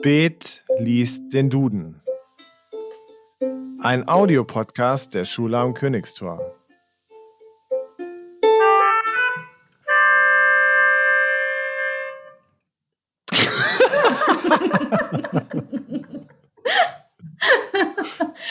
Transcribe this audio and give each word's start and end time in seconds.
Spät 0.00 0.64
liest 0.78 1.30
den 1.34 1.50
Duden. 1.50 2.00
Ein 3.80 4.08
Audiopodcast 4.08 5.12
der 5.12 5.26
Schule 5.26 5.58
am 5.58 5.74
Königstor. 5.74 6.40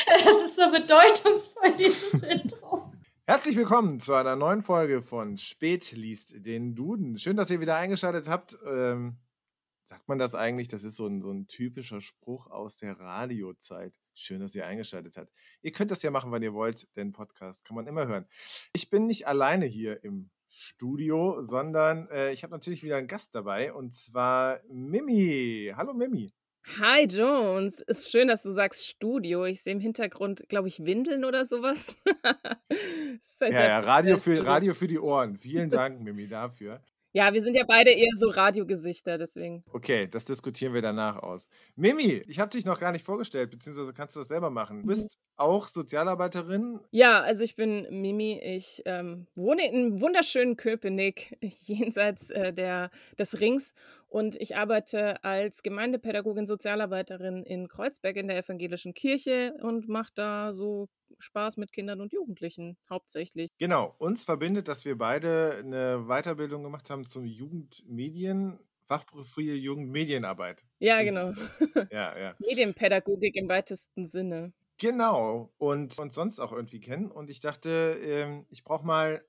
Es 0.05 0.43
ist 0.45 0.55
so 0.55 0.69
bedeutungsvoll, 0.69 1.71
dieses 1.79 2.21
Intro. 2.31 2.91
Herzlich 3.25 3.55
willkommen 3.55 3.99
zu 3.99 4.13
einer 4.13 4.35
neuen 4.35 4.61
Folge 4.61 5.01
von 5.01 5.39
Spät 5.39 5.93
liest 5.93 6.45
den 6.45 6.75
Duden. 6.75 7.17
Schön, 7.17 7.37
dass 7.37 7.49
ihr 7.49 7.59
wieder 7.59 7.75
eingeschaltet 7.75 8.27
habt. 8.27 8.55
Ähm, 8.71 9.17
sagt 9.89 10.07
man 10.07 10.19
das 10.19 10.35
eigentlich? 10.35 10.67
Das 10.67 10.83
ist 10.83 10.95
so 10.95 11.07
ein, 11.07 11.21
so 11.21 11.31
ein 11.31 11.47
typischer 11.47 11.99
Spruch 11.99 12.47
aus 12.47 12.77
der 12.77 12.97
Radiozeit. 12.99 13.93
Schön, 14.13 14.39
dass 14.39 14.55
ihr 14.55 14.65
eingeschaltet 14.65 15.17
habt. 15.17 15.33
Ihr 15.61 15.71
könnt 15.71 15.91
das 15.91 16.03
ja 16.03 16.11
machen, 16.11 16.31
wann 16.31 16.43
ihr 16.43 16.53
wollt. 16.53 16.87
Den 16.95 17.11
Podcast 17.11 17.65
kann 17.65 17.75
man 17.75 17.87
immer 17.87 18.07
hören. 18.07 18.25
Ich 18.71 18.89
bin 18.89 19.07
nicht 19.07 19.27
alleine 19.27 19.65
hier 19.65 20.03
im 20.03 20.29
Studio, 20.47 21.41
sondern 21.41 22.07
äh, 22.09 22.31
ich 22.31 22.43
habe 22.43 22.51
natürlich 22.51 22.83
wieder 22.83 22.97
einen 22.97 23.07
Gast 23.07 23.35
dabei 23.35 23.73
und 23.73 23.93
zwar 23.93 24.61
Mimi. 24.69 25.73
Hallo 25.75 25.93
Mimi. 25.93 26.33
Hi 26.77 27.05
Jones, 27.05 27.81
ist 27.81 28.11
schön, 28.11 28.27
dass 28.27 28.43
du 28.43 28.51
sagst 28.51 28.85
Studio. 28.85 29.45
Ich 29.45 29.63
sehe 29.63 29.73
im 29.73 29.79
Hintergrund, 29.79 30.47
glaube 30.49 30.67
ich, 30.67 30.85
Windeln 30.85 31.25
oder 31.25 31.45
sowas. 31.45 31.95
Heißt 32.71 33.41
Ja, 33.41 33.49
ja, 33.49 33.79
Radio 33.79 34.17
für. 34.17 34.45
Radio 34.45 34.75
für 34.75 34.87
die 34.87 34.99
Ohren. 34.99 35.35
Vielen 35.35 35.69
Dank, 35.71 36.01
Mimi, 36.01 36.27
dafür. 36.27 36.83
Ja, 37.11 37.33
wir 37.33 37.41
sind 37.41 37.55
ja 37.55 37.63
beide 37.67 37.91
eher 37.91 38.11
so 38.15 38.29
Radiogesichter, 38.29 39.17
deswegen. 39.17 39.63
Okay, 39.73 40.07
das 40.07 40.25
diskutieren 40.25 40.73
wir 40.73 40.81
danach 40.81 41.17
aus. 41.17 41.47
Mimi, 41.75 42.23
ich 42.27 42.39
habe 42.39 42.51
dich 42.51 42.65
noch 42.65 42.79
gar 42.79 42.91
nicht 42.91 43.03
vorgestellt, 43.03 43.49
beziehungsweise 43.49 43.93
kannst 43.93 44.15
du 44.15 44.19
das 44.19 44.27
selber 44.27 44.51
machen. 44.51 44.81
Du 44.81 44.87
bist 44.87 45.17
auch 45.35 45.67
Sozialarbeiterin. 45.67 46.79
Ja, 46.91 47.21
also 47.21 47.43
ich 47.43 47.55
bin 47.55 47.87
Mimi. 47.89 48.39
Ich 48.43 48.83
ähm, 48.85 49.25
wohne 49.35 49.67
in 49.71 50.01
wunderschönen 50.01 50.55
Köpenick, 50.55 51.37
jenseits 51.41 52.29
äh, 52.29 52.53
der, 52.53 52.91
des 53.17 53.39
Rings. 53.39 53.73
Und 54.09 54.35
ich 54.41 54.57
arbeite 54.57 55.23
als 55.23 55.61
Gemeindepädagogin, 55.61 56.47
Sozialarbeiterin 56.47 57.43
in 57.43 57.67
Kreuzberg 57.67 58.15
in 58.17 58.27
der 58.27 58.37
evangelischen 58.37 58.95
Kirche 58.95 59.53
und 59.61 59.87
mache 59.87 60.11
da 60.15 60.53
so 60.53 60.89
Spaß 61.19 61.57
mit 61.57 61.71
Kindern 61.71 62.01
und 62.01 62.11
Jugendlichen 62.11 62.77
hauptsächlich. 62.89 63.51
Genau, 63.59 63.95
uns 63.99 64.23
verbindet, 64.23 64.67
dass 64.67 64.83
wir 64.83 64.97
beide 64.97 65.57
eine 65.59 66.05
Weiterbildung 66.07 66.63
gemacht 66.63 66.89
haben 66.89 67.05
zum 67.05 67.25
Jugendmedien, 67.25 68.59
Fachprofil 68.85 69.55
Jugendmedienarbeit. 69.55 70.65
Ja, 70.79 71.03
genau. 71.03 71.33
Ja, 71.91 72.17
ja. 72.17 72.35
Medienpädagogik 72.39 73.35
im 73.35 73.47
weitesten 73.47 74.07
Sinne. 74.07 74.53
Genau, 74.79 75.53
und 75.57 75.99
uns 75.99 76.15
sonst 76.15 76.39
auch 76.39 76.51
irgendwie 76.51 76.79
kennen. 76.79 77.11
Und 77.11 77.29
ich 77.29 77.41
dachte, 77.41 77.99
ähm, 78.01 78.47
ich 78.49 78.63
brauche 78.63 78.85
mal 78.85 79.23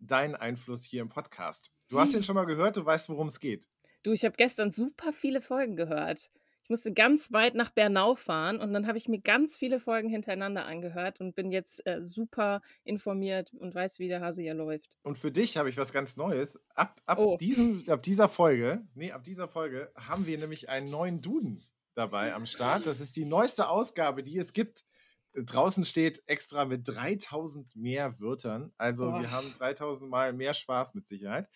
deinen 0.00 0.34
Einfluss 0.34 0.84
hier 0.84 1.00
im 1.00 1.08
Podcast. 1.08 1.72
Du 1.88 1.98
hast 1.98 2.12
den 2.12 2.22
schon 2.22 2.34
mal 2.34 2.44
gehört, 2.44 2.76
du 2.76 2.84
weißt, 2.84 3.08
worum 3.08 3.28
es 3.28 3.40
geht. 3.40 3.68
Du, 4.08 4.14
ich 4.14 4.24
habe 4.24 4.36
gestern 4.38 4.70
super 4.70 5.12
viele 5.12 5.42
Folgen 5.42 5.76
gehört. 5.76 6.30
Ich 6.62 6.70
musste 6.70 6.94
ganz 6.94 7.30
weit 7.30 7.54
nach 7.54 7.68
Bernau 7.68 8.14
fahren 8.14 8.58
und 8.58 8.72
dann 8.72 8.86
habe 8.86 8.96
ich 8.96 9.06
mir 9.06 9.20
ganz 9.20 9.58
viele 9.58 9.80
Folgen 9.80 10.08
hintereinander 10.08 10.64
angehört 10.64 11.20
und 11.20 11.34
bin 11.34 11.52
jetzt 11.52 11.86
äh, 11.86 12.02
super 12.02 12.62
informiert 12.84 13.52
und 13.52 13.74
weiß, 13.74 13.98
wie 13.98 14.08
der 14.08 14.22
Hase 14.22 14.40
hier 14.40 14.54
läuft. 14.54 14.88
Und 15.02 15.18
für 15.18 15.30
dich 15.30 15.58
habe 15.58 15.68
ich 15.68 15.76
was 15.76 15.92
ganz 15.92 16.16
Neues. 16.16 16.58
Ab, 16.74 17.02
ab, 17.04 17.18
Oh. 17.18 17.36
diesem, 17.36 17.84
ab 17.86 18.02
dieser 18.02 18.30
Folge, 18.30 18.80
nee, 18.94 19.12
ab 19.12 19.24
dieser 19.24 19.46
Folge 19.46 19.92
haben 19.94 20.24
wir 20.24 20.38
nämlich 20.38 20.70
einen 20.70 20.88
neuen 20.90 21.20
Duden 21.20 21.62
dabei 21.94 22.32
am 22.32 22.46
Start. 22.46 22.86
Das 22.86 23.00
ist 23.00 23.14
die 23.14 23.26
neueste 23.26 23.68
Ausgabe, 23.68 24.22
die 24.22 24.38
es 24.38 24.54
gibt. 24.54 24.86
Draußen 25.34 25.84
steht 25.84 26.22
extra 26.26 26.64
mit 26.64 26.88
3000 26.88 27.76
mehr 27.76 28.18
Wörtern. 28.20 28.72
Also 28.78 29.12
wir 29.12 29.28
Boah. 29.28 29.30
haben 29.32 29.52
3000 29.58 30.10
Mal 30.10 30.32
mehr 30.32 30.54
Spaß 30.54 30.94
mit 30.94 31.06
Sicherheit. 31.06 31.46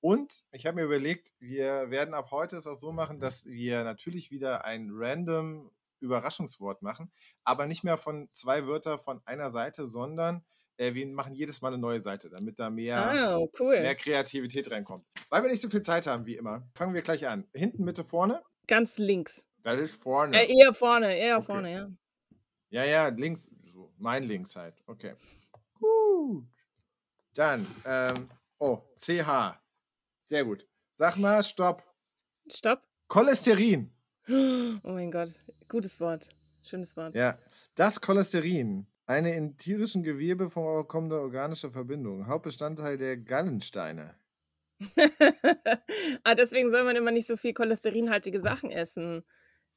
Und 0.00 0.44
ich 0.52 0.66
habe 0.66 0.76
mir 0.76 0.84
überlegt, 0.84 1.32
wir 1.38 1.90
werden 1.90 2.14
ab 2.14 2.30
heute 2.30 2.56
es 2.56 2.66
auch 2.66 2.76
so 2.76 2.92
machen, 2.92 3.20
dass 3.20 3.44
wir 3.46 3.84
natürlich 3.84 4.30
wieder 4.30 4.64
ein 4.64 4.88
random 4.92 5.70
Überraschungswort 6.00 6.80
machen, 6.82 7.12
aber 7.44 7.66
nicht 7.66 7.84
mehr 7.84 7.98
von 7.98 8.28
zwei 8.32 8.66
Wörter 8.66 8.98
von 8.98 9.20
einer 9.26 9.50
Seite, 9.50 9.86
sondern 9.86 10.42
äh, 10.78 10.94
wir 10.94 11.06
machen 11.06 11.34
jedes 11.34 11.60
Mal 11.60 11.68
eine 11.68 11.78
neue 11.78 12.00
Seite, 12.00 12.30
damit 12.30 12.58
da 12.58 12.70
mehr, 12.70 13.36
Oh, 13.38 13.50
cool. 13.60 13.78
mehr 13.80 13.94
Kreativität 13.94 14.70
reinkommt. 14.70 15.04
Weil 15.28 15.42
wir 15.42 15.50
nicht 15.50 15.60
so 15.60 15.68
viel 15.68 15.82
Zeit 15.82 16.06
haben 16.06 16.24
wie 16.24 16.36
immer, 16.36 16.66
fangen 16.74 16.94
wir 16.94 17.02
gleich 17.02 17.28
an. 17.28 17.46
Hinten, 17.52 17.84
Mitte, 17.84 18.02
vorne? 18.04 18.42
Ganz 18.66 18.96
links. 18.96 19.46
Das 19.62 19.78
ist 19.78 20.02
vorne. 20.02 20.42
Äh, 20.42 20.56
eher 20.58 20.72
vorne, 20.72 21.14
eher 21.14 21.36
Okay. 21.36 21.46
vorne, 21.46 21.72
ja. 21.72 21.90
Ja, 22.70 22.84
ja, 22.84 23.08
links, 23.08 23.50
so, 23.64 23.92
mein 23.98 24.22
links 24.24 24.56
halt. 24.56 24.82
Okay. 24.86 25.14
Gut. 25.78 26.46
Dann, 27.34 27.66
ähm, 27.84 28.26
oh, 28.58 28.78
CH. 28.96 29.58
Sehr 30.30 30.44
gut. 30.44 30.64
Sag 30.92 31.16
mal, 31.16 31.42
stopp. 31.42 31.82
Stopp. 32.48 32.84
Cholesterin. 33.08 33.90
Oh 34.28 34.92
mein 34.92 35.10
Gott. 35.10 35.30
Gutes 35.68 35.98
Wort. 35.98 36.28
Schönes 36.62 36.96
Wort. 36.96 37.16
Ja, 37.16 37.36
das 37.74 38.00
Cholesterin. 38.00 38.86
Eine 39.06 39.34
in 39.34 39.56
tierischen 39.56 40.04
Gewebe 40.04 40.48
vorkommende 40.48 41.20
organische 41.20 41.72
Verbindung. 41.72 42.28
Hauptbestandteil 42.28 42.96
der 42.96 43.16
Gallensteine. 43.16 44.14
ah, 46.22 46.36
deswegen 46.36 46.70
soll 46.70 46.84
man 46.84 46.94
immer 46.94 47.10
nicht 47.10 47.26
so 47.26 47.36
viel 47.36 47.52
cholesterinhaltige 47.52 48.38
Sachen 48.38 48.70
essen. 48.70 49.24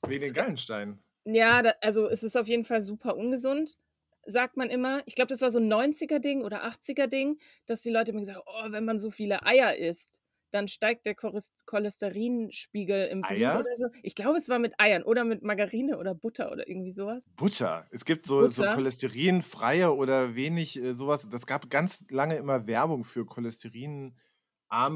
Wegen 0.06 0.22
den 0.22 0.34
Gallensteinen. 0.34 1.04
Ja, 1.26 1.64
da, 1.64 1.74
also 1.82 2.08
es 2.08 2.22
ist 2.22 2.38
auf 2.38 2.48
jeden 2.48 2.64
Fall 2.64 2.82
super 2.82 3.18
ungesund, 3.18 3.80
sagt 4.28 4.56
man 4.56 4.70
immer. 4.70 5.02
Ich 5.08 5.16
glaube, 5.16 5.30
das 5.30 5.42
war 5.42 5.50
so 5.50 5.58
ein 5.58 5.74
90er-Ding 5.74 6.44
oder 6.44 6.64
80er-Ding, 6.64 7.40
dass 7.66 7.82
die 7.82 7.90
Leute 7.90 8.12
immer 8.12 8.20
gesagt 8.20 8.38
haben, 8.38 8.46
oh, 8.46 8.72
wenn 8.72 8.86
man 8.86 9.00
so 9.00 9.10
viele 9.10 9.44
Eier 9.48 9.76
isst, 9.76 10.23
dann 10.54 10.68
steigt 10.68 11.06
der 11.06 11.16
Cholesterinspiegel 11.16 13.08
im 13.08 13.22
Blut 13.22 13.38
Eier? 13.38 13.60
oder 13.60 13.76
so. 13.76 13.88
Ich 14.04 14.16
glaube, 14.16 14.38
es 14.38 14.50
war 14.50 14.60
mit 14.60 14.74
Eiern 14.80 15.04
oder 15.04 15.24
mit 15.24 15.42
Margarine 15.42 15.98
oder 15.98 16.14
Butter 16.14 16.52
oder 16.52 16.68
irgendwie 16.68 16.92
sowas. 16.92 17.26
Butter. 17.36 17.88
Es 17.92 18.06
gibt 18.06 18.26
so, 18.26 18.48
so 18.48 18.64
cholesterinfreie 18.64 19.94
oder 19.94 20.36
wenig 20.36 20.80
äh, 20.80 20.94
sowas. 20.94 21.28
Das 21.30 21.48
gab 21.48 21.70
ganz 21.70 22.06
lange 22.10 22.36
immer 22.36 22.68
Werbung 22.68 23.04
für 23.04 23.26
cholesterinarme 23.26 24.14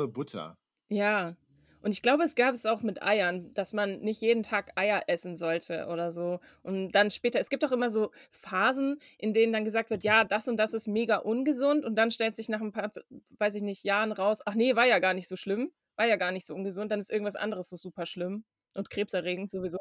Butter. 0.07 0.57
Ja. 0.89 1.35
Und 1.81 1.91
ich 1.91 2.01
glaube, 2.01 2.23
es 2.23 2.35
gab 2.35 2.53
es 2.53 2.65
auch 2.65 2.81
mit 2.81 3.01
Eiern, 3.03 3.53
dass 3.53 3.73
man 3.73 3.99
nicht 4.01 4.21
jeden 4.21 4.43
Tag 4.43 4.71
Eier 4.75 5.03
essen 5.07 5.35
sollte 5.35 5.87
oder 5.87 6.11
so. 6.11 6.39
Und 6.63 6.91
dann 6.91 7.11
später, 7.11 7.39
es 7.39 7.49
gibt 7.49 7.63
auch 7.65 7.71
immer 7.71 7.89
so 7.89 8.11
Phasen, 8.31 8.99
in 9.17 9.33
denen 9.33 9.53
dann 9.53 9.65
gesagt 9.65 9.89
wird, 9.89 10.03
ja, 10.03 10.23
das 10.23 10.47
und 10.47 10.57
das 10.57 10.73
ist 10.73 10.87
mega 10.87 11.17
ungesund. 11.17 11.85
Und 11.85 11.95
dann 11.95 12.11
stellt 12.11 12.35
sich 12.35 12.49
nach 12.49 12.61
ein 12.61 12.71
paar, 12.71 12.91
weiß 13.37 13.55
ich 13.55 13.61
nicht, 13.61 13.83
Jahren 13.83 14.11
raus, 14.11 14.41
ach 14.45 14.55
nee, 14.55 14.75
war 14.75 14.85
ja 14.85 14.99
gar 14.99 15.13
nicht 15.13 15.27
so 15.27 15.35
schlimm, 15.35 15.71
war 15.95 16.05
ja 16.07 16.15
gar 16.15 16.31
nicht 16.31 16.45
so 16.45 16.53
ungesund. 16.55 16.91
Dann 16.91 16.99
ist 16.99 17.11
irgendwas 17.11 17.35
anderes 17.35 17.69
so 17.69 17.75
super 17.77 18.05
schlimm 18.05 18.43
und 18.73 18.89
krebserregend 18.89 19.49
sowieso. 19.49 19.79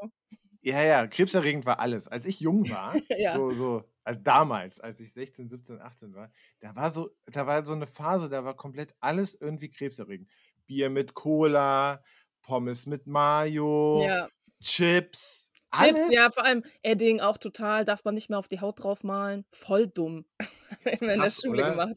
Ja, 0.63 0.83
ja, 0.83 1.07
krebserregend 1.07 1.65
war 1.65 1.79
alles. 1.79 2.09
Als 2.09 2.27
ich 2.27 2.41
jung 2.41 2.69
war, 2.71 2.95
Ja. 3.19 3.35
so, 3.35 3.53
so, 3.53 3.85
also 4.05 4.21
damals, 4.21 4.81
als 4.81 4.99
ich 5.01 5.13
16, 5.13 5.49
17, 5.49 5.81
18 5.81 6.15
war, 6.15 6.31
da 6.61 6.75
war 6.75 6.91
so, 6.91 7.11
da 7.27 7.47
war 7.47 7.65
so 7.65 7.75
eine 7.75 7.87
Phase, 7.87 8.29
da 8.29 8.45
war 8.45 8.57
komplett 8.57 8.95
alles 9.01 9.35
irgendwie 9.35 9.71
krebserregend. 9.71 10.29
Bier 10.67 10.91
mit 10.91 11.15
Cola, 11.15 12.03
Pommes 12.43 12.87
mit 12.87 13.07
Mayo, 13.07 14.03
Ja. 14.03 14.29
Chips. 14.63 15.51
Chips, 15.73 16.01
alles. 16.01 16.13
ja, 16.13 16.31
vor 16.31 16.45
allem 16.45 16.65
Edding 16.83 17.21
auch 17.21 17.39
total, 17.39 17.85
darf 17.85 18.05
man 18.05 18.15
nicht 18.15 18.31
mehr 18.31 18.39
auf 18.39 18.49
die 18.49 18.61
Haut 18.61 18.83
draufmalen. 18.83 19.45
Voll 19.51 19.87
dumm. 19.89 20.25
Wir 20.85 20.93
in 21.01 21.09
der 21.09 21.17
krass, 21.17 21.41
Schule 21.43 21.63
oder? 21.63 21.71
gemacht. 21.71 21.97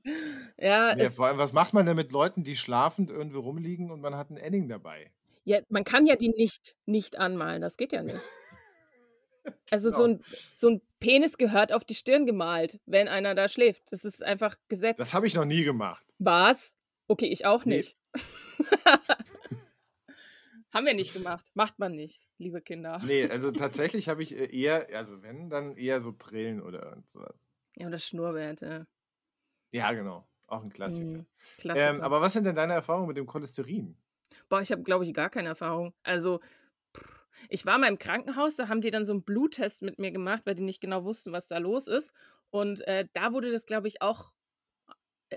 Ja, 0.57 0.97
Ja, 0.97 1.09
vor 1.09 1.27
allem, 1.27 1.37
was 1.37 1.53
macht 1.53 1.73
man 1.73 1.85
denn 1.85 1.95
mit 1.95 2.11
Leuten, 2.11 2.43
die 2.43 2.55
schlafend 2.55 3.09
irgendwie 3.11 3.37
rumliegen 3.37 3.91
und 3.91 4.01
man 4.01 4.15
hat 4.15 4.29
ein 4.31 4.37
Edding 4.37 4.67
dabei? 4.69 5.11
Ja, 5.45 5.59
man 5.69 5.83
kann 5.83 6.05
ja 6.05 6.15
die 6.15 6.29
nicht 6.29 6.75
nicht 6.85 7.17
anmalen, 7.17 7.61
das 7.61 7.77
geht 7.77 7.91
ja 7.93 8.03
nicht. 8.03 8.17
Also 9.71 9.89
so 9.89 10.03
Genau. 10.03 10.19
ein 10.19 10.23
so 10.55 10.67
'n 10.69 10.81
Penis 10.99 11.37
gehört 11.37 11.71
auf 11.71 11.83
die 11.85 11.95
Stirn 11.95 12.25
gemalt, 12.25 12.79
wenn 12.85 13.07
einer 13.07 13.35
da 13.35 13.47
schläft. 13.47 13.83
Das 13.91 14.03
ist 14.03 14.21
einfach 14.23 14.57
Gesetz. 14.67 14.97
Das 14.97 15.13
habe 15.13 15.27
ich 15.27 15.33
noch 15.33 15.45
nie 15.45 15.63
gemacht. 15.63 16.05
Was? 16.19 16.75
Okay, 17.09 17.25
ich 17.25 17.45
auch 17.45 17.65
Nee. 17.65 17.77
nicht. 17.77 17.97
Haben 20.71 20.85
wir 20.85 20.93
nicht 20.93 21.13
gemacht. 21.13 21.47
Macht 21.55 21.79
man 21.79 21.93
nicht, 21.95 22.27
liebe 22.37 22.61
Kinder. 22.61 23.01
Nee, 23.03 23.27
also 23.27 23.51
tatsächlich 23.51 24.07
habe 24.09 24.21
ich 24.21 24.37
äh, 24.37 24.55
eher, 24.55 24.87
also 24.95 25.23
wenn, 25.23 25.49
dann 25.49 25.75
eher 25.75 26.01
so 26.01 26.13
Brillen 26.13 26.61
oder 26.61 27.01
sowas. 27.07 27.49
Ja, 27.75 27.87
oder 27.87 27.97
Schnurrbärte. 27.97 28.85
Ja, 29.71 29.91
genau. 29.93 30.29
Auch 30.45 30.61
ein 30.61 30.69
Klassiker. 30.71 31.09
Mhm, 31.09 31.25
Klassiker. 31.57 31.89
Ähm, 31.89 32.01
aber 32.01 32.21
was 32.21 32.33
sind 32.33 32.43
denn 32.43 32.55
deine 32.55 32.73
Erfahrungen 32.73 33.07
mit 33.07 33.17
dem 33.17 33.25
Cholesterin? 33.25 33.97
Boah, 34.47 34.61
ich 34.61 34.71
habe, 34.71 34.83
glaube 34.83 35.05
ich, 35.05 35.13
gar 35.13 35.31
keine 35.31 35.49
Erfahrung. 35.49 35.95
Also, 36.03 36.39
ich 37.49 37.65
war 37.65 37.79
mal 37.79 37.87
im 37.87 37.97
Krankenhaus, 37.97 38.55
da 38.55 38.67
haben 38.67 38.81
die 38.81 38.91
dann 38.91 39.05
so 39.05 39.13
einen 39.13 39.23
Bluttest 39.23 39.81
mit 39.81 39.97
mir 39.97 40.11
gemacht, 40.11 40.45
weil 40.45 40.53
die 40.55 40.61
nicht 40.63 40.81
genau 40.81 41.03
wussten, 41.03 41.31
was 41.31 41.47
da 41.47 41.57
los 41.57 41.87
ist. 41.87 42.13
Und 42.51 42.81
äh, 42.87 43.07
da 43.13 43.33
wurde 43.33 43.51
das, 43.51 43.65
glaube 43.65 43.87
ich, 43.87 44.03
auch 44.03 44.33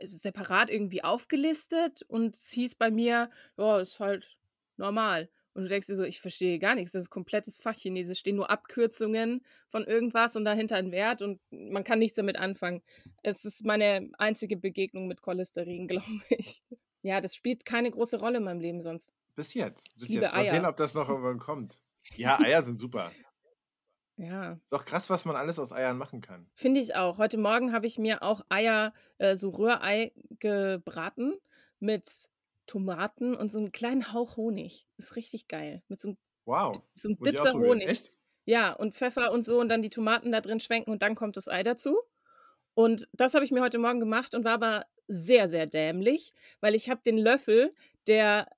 separat 0.08 0.70
irgendwie 0.70 1.04
aufgelistet 1.04 2.02
und 2.08 2.36
es 2.36 2.50
hieß 2.50 2.74
bei 2.76 2.90
mir, 2.90 3.30
ja, 3.56 3.78
ist 3.80 4.00
halt 4.00 4.36
normal. 4.76 5.28
Und 5.54 5.64
du 5.64 5.68
denkst 5.68 5.86
dir 5.86 5.96
so, 5.96 6.04
ich 6.04 6.20
verstehe 6.20 6.58
gar 6.58 6.74
nichts. 6.74 6.92
Das 6.92 7.04
ist 7.04 7.10
komplettes 7.10 7.58
Fachchinesisch. 7.58 8.20
Stehen 8.20 8.36
nur 8.36 8.50
Abkürzungen 8.50 9.44
von 9.68 9.84
irgendwas 9.84 10.34
und 10.34 10.44
dahinter 10.46 10.76
ein 10.76 10.92
Wert 10.92 11.20
und 11.20 11.40
man 11.50 11.84
kann 11.84 11.98
nichts 11.98 12.16
damit 12.16 12.36
anfangen. 12.36 12.82
Es 13.22 13.44
ist 13.44 13.64
meine 13.64 14.10
einzige 14.18 14.56
Begegnung 14.56 15.08
mit 15.08 15.20
Cholesterin, 15.20 15.88
glaube 15.88 16.06
ich. 16.30 16.62
Ja, 17.02 17.20
das 17.20 17.34
spielt 17.34 17.64
keine 17.64 17.90
große 17.90 18.18
Rolle 18.18 18.38
in 18.38 18.44
meinem 18.44 18.60
Leben 18.60 18.80
sonst. 18.80 19.12
Bis 19.34 19.54
jetzt. 19.54 19.94
Bis 19.98 20.08
liebe 20.08 20.22
jetzt. 20.22 20.34
Mal 20.34 20.48
sehen, 20.48 20.64
Eier. 20.64 20.70
ob 20.70 20.76
das 20.76 20.94
noch 20.94 21.08
irgendwann 21.08 21.38
kommt. 21.38 21.80
Ja, 22.16 22.40
Eier 22.40 22.62
sind 22.62 22.78
super. 22.78 23.12
Ja, 24.16 24.52
Ist 24.64 24.74
auch 24.74 24.84
krass, 24.84 25.08
was 25.10 25.24
man 25.24 25.36
alles 25.36 25.58
aus 25.58 25.72
Eiern 25.72 25.96
machen 25.98 26.20
kann. 26.20 26.46
finde 26.54 26.80
ich 26.80 26.94
auch. 26.94 27.18
Heute 27.18 27.38
Morgen 27.38 27.72
habe 27.72 27.86
ich 27.86 27.98
mir 27.98 28.22
auch 28.22 28.42
Eier, 28.50 28.92
äh, 29.18 29.36
so 29.36 29.48
Rührei 29.50 30.12
gebraten 30.38 31.34
mit 31.80 32.04
Tomaten 32.66 33.34
und 33.34 33.50
so 33.50 33.58
einem 33.58 33.72
kleinen 33.72 34.12
Hauch 34.12 34.36
Honig. 34.36 34.86
Ist 34.98 35.16
richtig 35.16 35.48
geil. 35.48 35.82
Mit 35.88 35.98
so 35.98 36.08
einem, 36.08 36.18
Wow. 36.44 36.80
so 36.94 37.08
einem 37.08 37.18
Ditzer. 37.18 37.52
Honig. 37.54 37.88
Echt? 37.88 38.12
Ja, 38.44 38.72
und 38.72 38.94
Pfeffer 38.94 39.32
und 39.32 39.42
so 39.42 39.60
und 39.60 39.68
dann 39.68 39.82
die 39.82 39.90
Tomaten 39.90 40.30
da 40.32 40.40
drin 40.40 40.60
schwenken 40.60 40.90
und 40.90 41.02
dann 41.02 41.14
kommt 41.14 41.36
das 41.36 41.48
Ei 41.48 41.62
dazu. 41.62 41.96
Und 42.74 43.08
das 43.12 43.34
habe 43.34 43.44
ich 43.44 43.50
mir 43.50 43.60
heute 43.62 43.78
Morgen 43.78 44.00
gemacht 44.00 44.34
und 44.34 44.44
war 44.44 44.54
aber 44.54 44.86
sehr, 45.08 45.48
sehr 45.48 45.66
dämlich, 45.66 46.32
weil 46.60 46.74
ich 46.74 46.88
habe 46.90 47.00
den 47.04 47.18
Löffel, 47.18 47.74
der, 48.06 48.48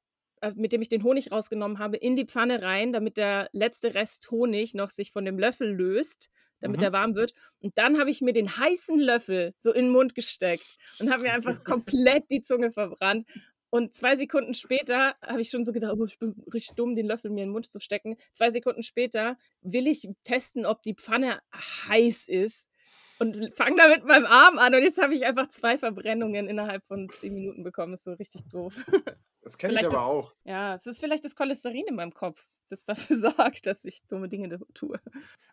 mit 0.55 0.73
dem 0.73 0.83
ich 0.83 0.89
den 0.89 1.03
Honig 1.05 1.33
rausgenommen 1.33 1.79
habe, 1.79 1.97
in 1.97 2.17
die 2.17 2.27
Pfanne 2.27 2.63
rein, 2.63 2.93
damit 2.93 3.17
der 3.17 3.49
letzte 3.53 3.95
Rest 3.95 4.31
Honig 4.31 4.75
noch 4.75 4.91
sich 4.91 5.11
von 5.11 5.25
dem 5.25 5.39
Löffel 5.39 5.71
löst, 5.73 6.29
damit 6.61 6.81
Mhm. 6.81 6.85
er 6.85 6.93
warm 6.93 7.15
wird. 7.15 7.33
Und 7.61 7.77
dann 7.79 7.99
habe 7.99 8.11
ich 8.11 8.21
mir 8.21 8.33
den 8.33 8.57
heißen 8.57 8.99
Löffel 9.01 9.55
so 9.59 9.73
in 9.73 9.87
den 9.87 9.93
Mund 9.93 10.15
gesteckt 10.15 10.67
und 11.01 11.11
habe 11.11 11.23
mir 11.23 11.33
einfach 11.33 11.63
komplett 11.65 12.31
die 12.31 12.41
Zunge 12.41 12.73
verbrannt. 12.73 13.29
Und 13.71 13.93
zwei 13.93 14.15
Sekunden 14.15 14.55
später 14.55 15.17
habe 15.21 15.41
ich 15.41 15.51
schon 15.51 15.65
so 15.65 15.73
gedacht, 15.73 15.95
oh, 15.99 16.05
ich 16.05 16.19
bin 16.19 16.35
richtig 16.53 16.77
dumm, 16.77 16.95
den 16.95 17.07
Löffel 17.07 17.31
mir 17.31 17.43
in 17.43 17.49
den 17.49 17.53
Mund 17.53 17.67
zu 17.67 17.81
stecken. 17.81 18.17
Zwei 18.33 18.51
Sekunden 18.51 18.85
später 18.85 19.37
will 19.63 19.89
ich 19.89 20.09
testen, 20.23 20.65
ob 20.65 20.83
die 20.85 20.95
Pfanne 20.95 21.41
heiß 21.89 22.29
ist 22.29 22.71
und 23.19 23.53
fange 23.57 23.77
da 23.77 23.89
mit 23.89 24.05
meinem 24.05 24.27
Arm 24.27 24.59
an. 24.59 24.77
Und 24.77 24.83
jetzt 24.85 25.03
habe 25.03 25.15
ich 25.15 25.27
einfach 25.27 25.49
zwei 25.49 25.77
Verbrennungen 25.77 26.47
innerhalb 26.49 26.85
von 26.87 27.09
zehn 27.11 27.35
Minuten 27.35 27.65
bekommen. 27.65 27.95
Ist 27.95 28.05
so 28.05 28.13
richtig 28.13 28.43
doof. 28.49 28.77
Das 29.45 29.57
kenne 29.59 29.75
ich 29.75 29.81
aber 29.81 29.91
das- 29.91 30.03
auch. 30.03 30.35
Ja, 30.45 30.75
es 30.75 30.87
ist 30.87 31.01
vielleicht 31.01 31.25
das 31.25 31.37
Cholesterin 31.37 31.85
in 31.87 31.95
meinem 31.95 32.13
Kopf, 32.15 32.47
das 32.71 32.85
dafür 32.85 33.17
sorgt, 33.61 33.67
dass 33.67 33.85
ich 33.85 34.03
dumme 34.09 34.29
Dinge 34.29 34.59
tue. 34.75 34.99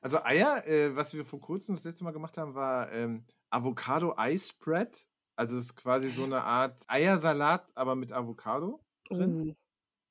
Also 0.02 0.24
Eier, 0.24 0.66
äh, 0.68 0.96
was 0.96 1.14
wir 1.14 1.26
vor 1.26 1.40
kurzem 1.40 1.76
das 1.76 1.84
letzte 1.84 2.04
Mal 2.04 2.12
gemacht 2.12 2.38
haben, 2.38 2.56
war 2.56 2.92
ähm, 2.92 3.26
Avocado-Ei-Spread. 3.52 5.06
Also 5.36 5.58
es 5.58 5.66
ist 5.66 5.76
quasi 5.76 6.10
so 6.12 6.24
eine 6.24 6.44
Art 6.44 6.84
Eiersalat, 6.88 7.68
aber 7.76 7.96
mit 7.96 8.12
Avocado 8.12 8.84
drin. 9.10 9.56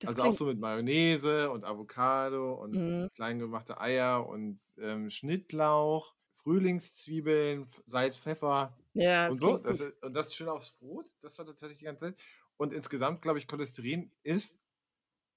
Das 0.01 0.11
also 0.11 0.23
auch 0.23 0.33
so 0.33 0.47
mit 0.47 0.59
Mayonnaise 0.59 1.51
und 1.51 1.65
Avocado 1.65 2.55
und 2.55 2.73
Mhm. 2.73 3.09
klein 3.15 3.39
gemachte 3.39 3.79
Eier 3.81 4.27
und 4.27 4.59
ähm, 4.79 5.11
Schnittlauch, 5.11 6.15
Frühlingszwiebeln, 6.33 7.67
Salz, 7.85 8.17
Pfeffer 8.17 8.75
ja, 8.95 9.27
das 9.27 9.35
und 9.35 9.41
so. 9.41 9.59
Das, 9.59 9.81
und 10.03 10.15
das 10.15 10.35
schön 10.35 10.49
aufs 10.49 10.79
Brot. 10.79 11.11
Das 11.21 11.39
war 11.39 11.45
tatsächlich 11.47 11.79
die 11.79 11.85
ganze 11.85 12.01
Zeit. 12.07 12.17
Und 12.61 12.75
insgesamt, 12.75 13.23
glaube 13.23 13.39
ich, 13.39 13.49
Cholesterin 13.49 14.13
ist, 14.23 14.59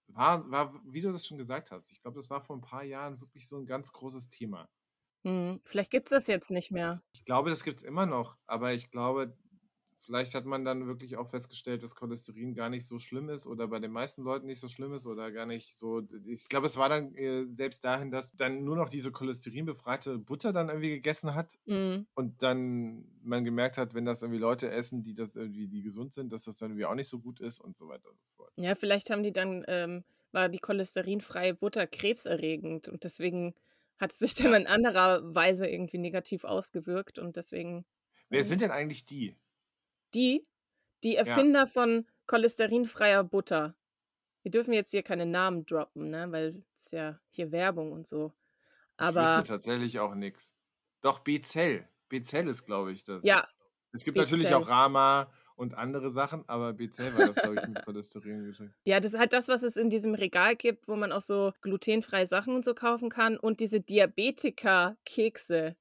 war, 0.08 0.52
war, 0.52 0.82
wie 0.86 1.00
du 1.00 1.14
das 1.14 1.26
schon 1.26 1.38
gesagt 1.38 1.72
hast, 1.72 1.92
ich 1.94 2.02
glaube, 2.02 2.18
das 2.18 2.30
war 2.30 2.42
vor 2.42 2.58
ein 2.58 2.62
paar 2.62 2.84
Jahren 2.84 3.22
wirklich 3.22 3.48
so 3.48 3.58
ein 3.58 3.66
ganz 3.66 3.94
großes 3.94 4.28
Thema. 4.28 4.68
Hm, 5.24 5.62
Vielleicht 5.64 5.90
gibt 5.90 6.08
es 6.08 6.10
das 6.12 6.28
jetzt 6.28 6.52
nicht 6.52 6.72
mehr. 6.72 7.02
Ich 7.14 7.24
glaube, 7.24 7.50
das 7.50 7.64
gibt 7.64 7.78
es 7.78 7.84
immer 7.84 8.06
noch, 8.06 8.36
aber 8.46 8.74
ich 8.74 8.92
glaube, 8.92 9.38
vielleicht 10.04 10.36
hat 10.36 10.46
man 10.46 10.66
dann 10.66 10.88
wirklich 10.88 11.18
auch 11.18 11.30
festgestellt, 11.30 11.84
dass 11.84 11.96
Cholesterin 11.96 12.54
gar 12.56 12.70
nicht 12.70 12.88
so 12.88 13.00
schlimm 13.00 13.30
ist 13.30 13.48
oder 13.48 13.68
bei 13.68 13.80
den 13.80 13.92
meisten 13.92 14.24
Leuten 14.24 14.46
nicht 14.48 14.60
so 14.60 14.68
schlimm 14.70 14.94
ist 14.94 15.06
oder 15.08 15.32
gar 15.32 15.46
nicht 15.46 15.78
so. 15.78 16.02
Ich 16.28 16.48
glaube, 16.50 16.68
es 16.68 16.78
war 16.78 16.90
dann 16.90 17.16
äh, 17.16 17.46
selbst 17.54 17.84
dahin, 17.84 18.12
dass 18.12 18.36
dann 18.36 18.64
nur 18.64 18.76
noch 18.76 18.90
diese 18.90 19.12
cholesterinbefreite 19.12 20.20
Butter 20.20 20.54
dann 20.54 20.70
irgendwie 20.70 20.90
gegessen 20.90 21.36
hat 21.36 21.60
Mhm. 21.66 22.06
und 22.16 22.44
dann 22.44 23.06
man 23.24 23.44
gemerkt 23.44 23.78
hat, 23.78 23.94
wenn 23.94 24.06
das 24.06 24.22
irgendwie 24.22 24.40
Leute 24.42 24.70
essen, 24.72 25.04
die 25.04 25.16
das 25.16 25.36
irgendwie, 25.36 25.68
die 25.68 25.82
gesund 25.84 26.14
sind, 26.14 26.32
dass 26.34 26.44
das 26.46 26.58
dann 26.60 26.72
irgendwie 26.72 26.86
auch 26.86 26.96
nicht 26.96 27.10
so 27.10 27.20
gut 27.20 27.40
ist 27.40 27.60
und 27.60 27.78
so 27.78 27.88
weiter 27.88 28.10
und 28.10 28.20
so 28.22 28.28
fort. 28.36 28.54
Ja, 28.58 28.76
vielleicht 28.76 29.10
haben 29.10 29.24
die 29.24 29.32
dann, 29.34 29.64
ähm, 29.68 30.04
war 30.32 30.50
die 30.50 30.60
cholesterinfreie 30.60 31.54
Butter 31.56 31.88
krebserregend 31.88 32.88
und 32.88 33.04
deswegen 33.04 33.56
hat 33.98 34.12
es 34.12 34.20
sich 34.20 34.36
dann 34.36 34.54
in 34.54 34.68
anderer 34.68 35.22
Weise 35.36 35.68
irgendwie 35.68 35.98
negativ 35.98 36.44
ausgewirkt 36.44 37.20
und 37.20 37.36
deswegen. 37.36 37.86
Wer 38.30 38.44
sind 38.44 38.60
denn 38.62 38.72
eigentlich 38.72 39.06
die? 39.06 39.38
Die, 40.14 40.46
die 41.04 41.14
Ja. 41.14 41.20
Erfinder 41.26 41.68
von 41.68 42.08
cholesterinfreier 42.28 43.24
Butter. 43.24 43.76
Wir 44.44 44.52
dürfen 44.52 44.74
jetzt 44.74 44.92
hier 44.92 45.04
keine 45.04 45.26
Namen 45.26 45.66
droppen, 45.66 46.10
ne? 46.10 46.32
Weil 46.32 46.64
es 46.74 46.92
ja 46.92 47.20
hier 47.30 47.52
Werbung 47.52 47.92
und 47.92 48.06
so. 48.08 48.34
Ich 49.00 49.06
wüsste 49.08 49.20
Aber 49.22 49.44
tatsächlich 49.44 50.00
auch 50.00 50.16
nichts. 50.16 50.54
Doch, 51.02 51.20
Bezell. 51.20 51.88
Bezell 52.10 52.48
ist, 52.48 52.66
glaube 52.66 52.92
ich, 52.92 53.04
das. 53.04 53.24
ja, 53.24 53.48
Es 53.92 54.04
gibt 54.04 54.18
natürlich 54.18 54.46
Bezell. 54.46 54.58
auch 54.58 54.68
Rama 54.68 55.32
und 55.56 55.76
andere 55.76 56.12
Sachen, 56.12 56.44
aber 56.48 56.74
BCL 56.74 57.14
war 57.18 57.28
das, 57.28 57.36
glaube 57.36 57.56
ich, 57.62 57.68
mit 57.68 57.84
Cholesterin 57.86 58.46
geschrieben. 58.46 58.74
Ja, 58.86 59.00
das 59.00 59.14
ist 59.14 59.20
halt 59.20 59.34
das, 59.34 59.48
was 59.48 59.64
es 59.64 59.76
in 59.78 59.90
diesem 59.90 60.14
Regal 60.16 60.56
gibt, 60.56 60.88
wo 60.88 60.96
man 60.96 61.12
auch 61.12 61.22
so 61.22 61.54
glutenfreie 61.62 62.26
Sachen 62.26 62.56
und 62.56 62.66
so 62.66 62.74
kaufen 62.74 63.10
kann. 63.10 63.38
Und 63.38 63.60
diese 63.60 63.80
Diabetiker-Kekse. 63.82 65.76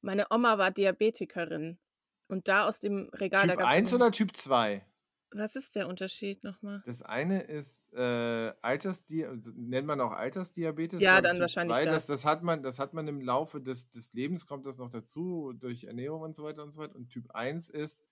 Meine 0.00 0.26
Oma 0.30 0.58
war 0.58 0.70
Diabetikerin. 0.70 1.78
Und 2.28 2.48
da 2.48 2.66
aus 2.66 2.80
dem 2.80 3.08
Regal, 3.14 3.46
da 3.46 3.54
Typ 3.54 3.60
gab's 3.60 3.72
1 3.72 3.90
so- 3.90 3.96
oder 3.96 4.12
Typ 4.12 4.36
2? 4.36 4.84
Was 5.30 5.56
ist 5.56 5.76
der 5.76 5.88
Unterschied 5.88 6.42
nochmal? 6.42 6.82
Das 6.86 7.02
eine 7.02 7.42
ist 7.42 7.92
äh, 7.92 8.52
Altersdi 8.62 9.26
also 9.26 9.50
nennt 9.54 9.86
man 9.86 10.00
auch 10.00 10.12
Altersdiabetes. 10.12 11.00
Ja, 11.00 11.20
dann 11.20 11.36
Typ 11.36 11.42
wahrscheinlich 11.42 11.76
2. 11.76 11.84
das. 11.84 12.06
Das, 12.06 12.06
das, 12.06 12.24
hat 12.24 12.42
man, 12.42 12.62
das 12.62 12.78
hat 12.78 12.94
man 12.94 13.06
im 13.08 13.20
Laufe 13.20 13.60
des, 13.60 13.90
des 13.90 14.12
Lebens, 14.14 14.46
kommt 14.46 14.64
das 14.64 14.78
noch 14.78 14.88
dazu, 14.88 15.52
durch 15.52 15.84
Ernährung 15.84 16.22
und 16.22 16.34
so 16.34 16.44
weiter 16.44 16.62
und 16.62 16.70
so 16.70 16.80
weiter. 16.80 16.96
Und 16.96 17.10
Typ 17.10 17.30
1 17.32 17.68
ist, 17.68 18.04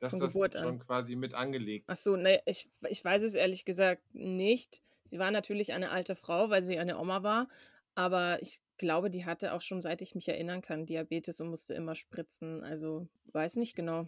dass 0.00 0.12
Von 0.12 0.20
das 0.20 0.32
Geburt 0.32 0.56
an. 0.56 0.62
schon 0.62 0.78
quasi 0.80 1.16
mit 1.16 1.34
angelegt 1.34 1.86
Ach 1.88 1.96
so, 1.96 2.16
ne, 2.16 2.42
ich, 2.46 2.68
ich 2.88 3.04
weiß 3.04 3.22
es 3.22 3.34
ehrlich 3.34 3.64
gesagt 3.64 4.02
nicht. 4.12 4.82
Sie 5.04 5.18
war 5.18 5.30
natürlich 5.30 5.72
eine 5.72 5.90
alte 5.90 6.16
Frau, 6.16 6.50
weil 6.50 6.62
sie 6.62 6.78
eine 6.78 6.98
Oma 6.98 7.22
war. 7.22 7.48
Aber 7.96 8.40
ich 8.42 8.60
glaube, 8.78 9.10
die 9.10 9.24
hatte 9.24 9.54
auch 9.54 9.62
schon, 9.62 9.80
seit 9.80 10.02
ich 10.02 10.14
mich 10.14 10.28
erinnern 10.28 10.60
kann, 10.60 10.86
Diabetes 10.86 11.40
und 11.40 11.48
musste 11.48 11.74
immer 11.74 11.94
spritzen. 11.94 12.62
Also 12.62 13.08
weiß 13.32 13.56
nicht 13.56 13.74
genau, 13.74 14.06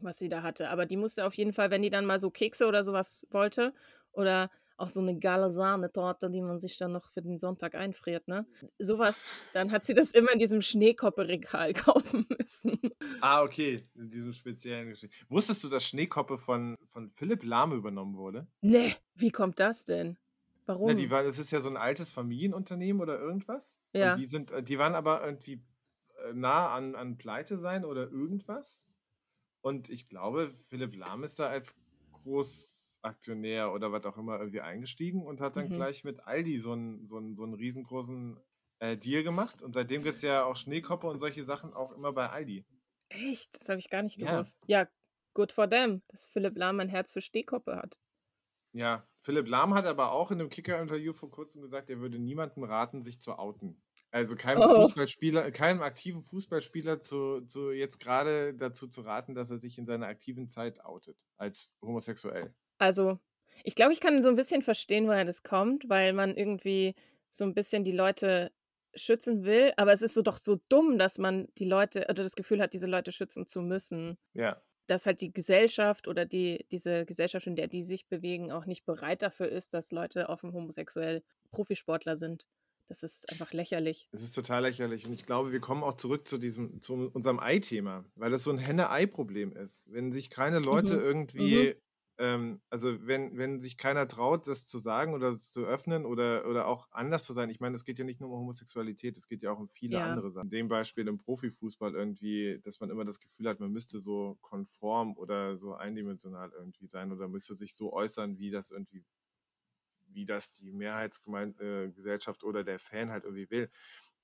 was 0.00 0.18
sie 0.18 0.28
da 0.28 0.42
hatte. 0.42 0.68
Aber 0.70 0.86
die 0.86 0.96
musste 0.96 1.24
auf 1.24 1.34
jeden 1.34 1.52
Fall, 1.52 1.70
wenn 1.70 1.82
die 1.82 1.90
dann 1.90 2.06
mal 2.06 2.18
so 2.18 2.30
Kekse 2.30 2.66
oder 2.66 2.84
sowas 2.84 3.26
wollte 3.30 3.74
oder 4.12 4.50
auch 4.76 4.88
so 4.88 5.00
eine 5.00 5.18
geile 5.18 5.50
Sahnetorte, 5.50 6.30
die 6.30 6.42
man 6.42 6.58
sich 6.58 6.76
dann 6.76 6.92
noch 6.92 7.06
für 7.06 7.22
den 7.22 7.38
Sonntag 7.38 7.74
einfriert, 7.74 8.26
ne? 8.26 8.46
Sowas, 8.78 9.24
dann 9.52 9.70
hat 9.70 9.84
sie 9.84 9.94
das 9.94 10.10
immer 10.10 10.32
in 10.32 10.38
diesem 10.38 10.60
Schneekopperegal 10.60 11.72
kaufen 11.74 12.26
müssen. 12.28 12.80
Ah, 13.20 13.42
okay, 13.42 13.82
in 13.94 14.10
diesem 14.10 14.32
speziellen 14.32 14.88
Geschichte. 14.90 15.14
Wusstest 15.28 15.62
du, 15.62 15.68
dass 15.68 15.86
Schneekoppe 15.86 16.38
von, 16.38 16.76
von 16.90 17.10
Philipp 17.12 17.44
Lahme 17.44 17.76
übernommen 17.76 18.16
wurde? 18.16 18.48
Ne, 18.60 18.94
wie 19.14 19.30
kommt 19.30 19.60
das 19.60 19.84
denn? 19.84 20.18
Warum? 20.72 20.86
Na, 20.86 20.94
die 20.94 21.10
war, 21.10 21.22
das 21.24 21.38
ist 21.38 21.50
ja 21.52 21.60
so 21.60 21.68
ein 21.70 21.76
altes 21.76 22.12
Familienunternehmen 22.12 23.00
oder 23.02 23.18
irgendwas. 23.18 23.76
Ja. 23.92 24.12
Und 24.12 24.16
die 24.16 24.26
sind, 24.26 24.50
äh, 24.50 24.62
die 24.62 24.78
waren 24.78 24.94
aber 24.94 25.24
irgendwie 25.24 25.64
äh, 26.24 26.32
nah 26.32 26.74
an, 26.74 26.94
an 26.94 27.18
Pleite 27.18 27.58
sein 27.58 27.84
oder 27.84 28.10
irgendwas. 28.10 28.86
Und 29.62 29.90
ich 29.90 30.06
glaube, 30.08 30.54
Philipp 30.68 30.96
Lahm 30.96 31.24
ist 31.24 31.38
da 31.38 31.48
als 31.48 31.76
Großaktionär 32.12 33.72
oder 33.72 33.92
was 33.92 34.04
auch 34.06 34.18
immer 34.18 34.38
irgendwie 34.38 34.60
eingestiegen 34.60 35.26
und 35.26 35.40
hat 35.40 35.56
dann 35.56 35.70
Mhm. 35.70 35.72
gleich 35.72 36.04
mit 36.04 36.26
Aldi 36.26 36.58
so 36.58 36.72
einen, 36.72 37.06
so 37.06 37.16
einen, 37.18 37.36
so 37.36 37.44
einen 37.44 37.54
riesengroßen 37.54 38.40
äh, 38.80 38.96
Deal 38.96 39.22
gemacht. 39.22 39.62
Und 39.62 39.74
seitdem 39.74 40.02
gibt 40.02 40.16
es 40.16 40.22
ja 40.22 40.44
auch 40.44 40.56
Schneekoppe 40.56 41.06
und 41.08 41.20
solche 41.20 41.44
Sachen 41.44 41.74
auch 41.74 41.92
immer 41.92 42.12
bei 42.12 42.28
Aldi. 42.30 42.66
Echt? 43.10 43.54
Das 43.54 43.68
habe 43.68 43.78
ich 43.78 43.90
gar 43.90 44.02
nicht 44.02 44.18
Ja. 44.18 44.28
gewusst. 44.30 44.64
Ja, 44.66 44.88
good 45.34 45.52
for 45.52 45.68
them, 45.70 46.02
dass 46.08 46.26
Philipp 46.26 46.56
Lahm 46.56 46.80
ein 46.80 46.88
Herz 46.88 47.12
für 47.12 47.20
Stehkoppe 47.20 47.76
hat. 47.76 47.96
Ja, 48.74 49.06
Philipp 49.22 49.48
Lahm 49.48 49.74
hat 49.74 49.84
aber 49.84 50.12
auch 50.12 50.30
in 50.30 50.40
einem 50.40 50.48
Kicker-Interview 50.48 51.12
vor 51.12 51.30
kurzem 51.30 51.62
gesagt, 51.62 51.90
er 51.90 52.00
würde 52.00 52.18
niemandem 52.18 52.64
raten, 52.64 53.02
sich 53.02 53.20
zu 53.20 53.38
outen. 53.38 53.82
Also 54.10 54.34
keinem 54.36 54.62
Oh. 54.62 54.66
Fußballspieler, 54.66 55.50
keinem 55.52 55.82
aktiven 55.82 56.22
Fußballspieler 56.22 57.00
zu, 57.00 57.42
zu 57.42 57.70
jetzt 57.70 57.98
gerade 58.00 58.54
dazu 58.54 58.88
zu 58.88 59.02
raten, 59.02 59.34
dass 59.34 59.50
er 59.50 59.58
sich 59.58 59.78
in 59.78 59.86
seiner 59.86 60.06
aktiven 60.06 60.48
Zeit 60.48 60.84
outet 60.84 61.26
als 61.36 61.76
homosexuell. 61.82 62.54
Also, 62.78 63.18
ich 63.64 63.74
glaube, 63.74 63.92
ich 63.92 64.00
kann 64.00 64.22
so 64.22 64.28
ein 64.28 64.36
bisschen 64.36 64.62
verstehen, 64.62 65.06
woher 65.06 65.24
das 65.24 65.42
kommt, 65.42 65.88
weil 65.88 66.12
man 66.12 66.36
irgendwie 66.36 66.94
so 67.30 67.44
ein 67.44 67.54
bisschen 67.54 67.84
die 67.84 67.92
Leute 67.92 68.52
schützen 68.94 69.44
will, 69.44 69.72
aber 69.76 69.92
es 69.92 70.02
ist 70.02 70.14
so 70.14 70.22
doch 70.22 70.36
so 70.38 70.56
dumm, 70.68 70.98
dass 70.98 71.18
man 71.18 71.48
die 71.58 71.64
Leute 71.64 72.02
oder 72.10 72.22
das 72.22 72.34
Gefühl 72.36 72.60
hat, 72.60 72.74
diese 72.74 72.86
Leute 72.86 73.12
schützen 73.12 73.46
zu 73.46 73.62
müssen. 73.62 74.18
Ja. 74.34 74.62
Dass 74.92 75.06
halt 75.06 75.22
die 75.22 75.32
Gesellschaft 75.32 76.06
oder 76.06 76.26
die, 76.26 76.66
diese 76.70 77.06
Gesellschaft, 77.06 77.46
in 77.46 77.56
der 77.56 77.66
die 77.66 77.80
sich 77.82 78.06
bewegen, 78.08 78.52
auch 78.52 78.66
nicht 78.66 78.84
bereit 78.84 79.22
dafür 79.22 79.48
ist, 79.48 79.72
dass 79.72 79.90
Leute 79.90 80.28
offen 80.28 80.52
homosexuell 80.52 81.22
Profisportler 81.50 82.16
sind. 82.16 82.46
Das 82.88 83.02
ist 83.02 83.30
einfach 83.30 83.54
lächerlich. 83.54 84.06
Es 84.12 84.22
ist 84.22 84.34
total 84.34 84.62
lächerlich. 84.64 85.06
Und 85.06 85.14
ich 85.14 85.24
glaube, 85.24 85.50
wir 85.50 85.60
kommen 85.60 85.82
auch 85.82 85.94
zurück 85.96 86.28
zu 86.28 86.36
diesem, 86.36 86.82
zu 86.82 87.10
unserem 87.14 87.40
Ei-Thema, 87.40 88.04
weil 88.16 88.30
das 88.30 88.44
so 88.44 88.50
ein 88.50 88.58
Henne-Ei-Problem 88.58 89.56
ist. 89.56 89.90
Wenn 89.90 90.12
sich 90.12 90.28
keine 90.28 90.58
Leute 90.58 90.96
Mhm. 90.96 91.02
irgendwie 91.02 91.74
ähm, 92.18 92.60
also 92.70 93.06
wenn, 93.06 93.36
wenn 93.38 93.60
sich 93.60 93.76
keiner 93.78 94.06
traut, 94.08 94.46
das 94.46 94.66
zu 94.66 94.78
sagen 94.78 95.14
oder 95.14 95.38
zu 95.38 95.64
öffnen 95.64 96.04
oder, 96.06 96.46
oder 96.48 96.66
auch 96.66 96.88
anders 96.92 97.24
zu 97.24 97.32
sein. 97.32 97.50
Ich 97.50 97.60
meine, 97.60 97.76
es 97.76 97.84
geht 97.84 97.98
ja 97.98 98.04
nicht 98.04 98.20
nur 98.20 98.30
um 98.30 98.36
Homosexualität, 98.40 99.16
es 99.16 99.28
geht 99.28 99.42
ja 99.42 99.52
auch 99.52 99.58
um 99.58 99.68
viele 99.68 100.00
Ja. 100.00 100.02
andere 100.02 100.30
Sachen. 100.30 100.46
In 100.46 100.50
dem 100.50 100.68
Beispiel 100.68 101.08
im 101.08 101.18
Profifußball 101.18 101.94
irgendwie, 101.94 102.60
dass 102.62 102.80
man 102.80 102.90
immer 102.90 103.04
das 103.04 103.20
Gefühl 103.20 103.48
hat, 103.48 103.60
man 103.60 103.72
müsste 103.72 104.00
so 104.00 104.38
konform 104.42 105.16
oder 105.16 105.56
so 105.56 105.74
eindimensional 105.74 106.52
irgendwie 106.52 106.86
sein 106.86 107.12
oder 107.12 107.28
müsste 107.28 107.54
sich 107.54 107.74
so 107.74 107.92
äußern, 107.92 108.38
wie 108.38 108.50
das 108.50 108.70
irgendwie, 108.70 109.04
wie 110.08 110.26
das 110.26 110.52
die 110.52 110.72
Mehrheitsgesellschaft 110.72 112.44
oder 112.44 112.64
der 112.64 112.78
Fan 112.78 113.10
halt 113.10 113.24
irgendwie 113.24 113.50
will. 113.50 113.70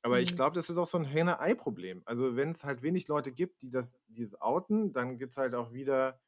Aber 0.03 0.21
ich 0.21 0.35
Mhm. 0.35 0.37
glaube, 0.37 0.55
das 0.57 0.71
ist 0.71 0.79
auch 0.79 0.87
so 0.87 0.99
ein 0.99 1.05
Henne-Ei-Problem. 1.05 2.03
Also 2.07 2.37
wenn 2.37 2.51
es 2.51 2.65
halt 2.65 2.83
wenig 2.83 3.09
Leute 3.09 3.33
gibt, 3.33 3.63
die 3.63 3.71
das, 3.71 4.01
die 4.09 4.23
es 4.23 4.41
outen, 4.41 4.93
dann 4.93 5.19
gibt 5.19 5.33
es 5.33 5.39
halt 5.39 5.55
auch 5.55 5.73
wieder, 5.73 6.21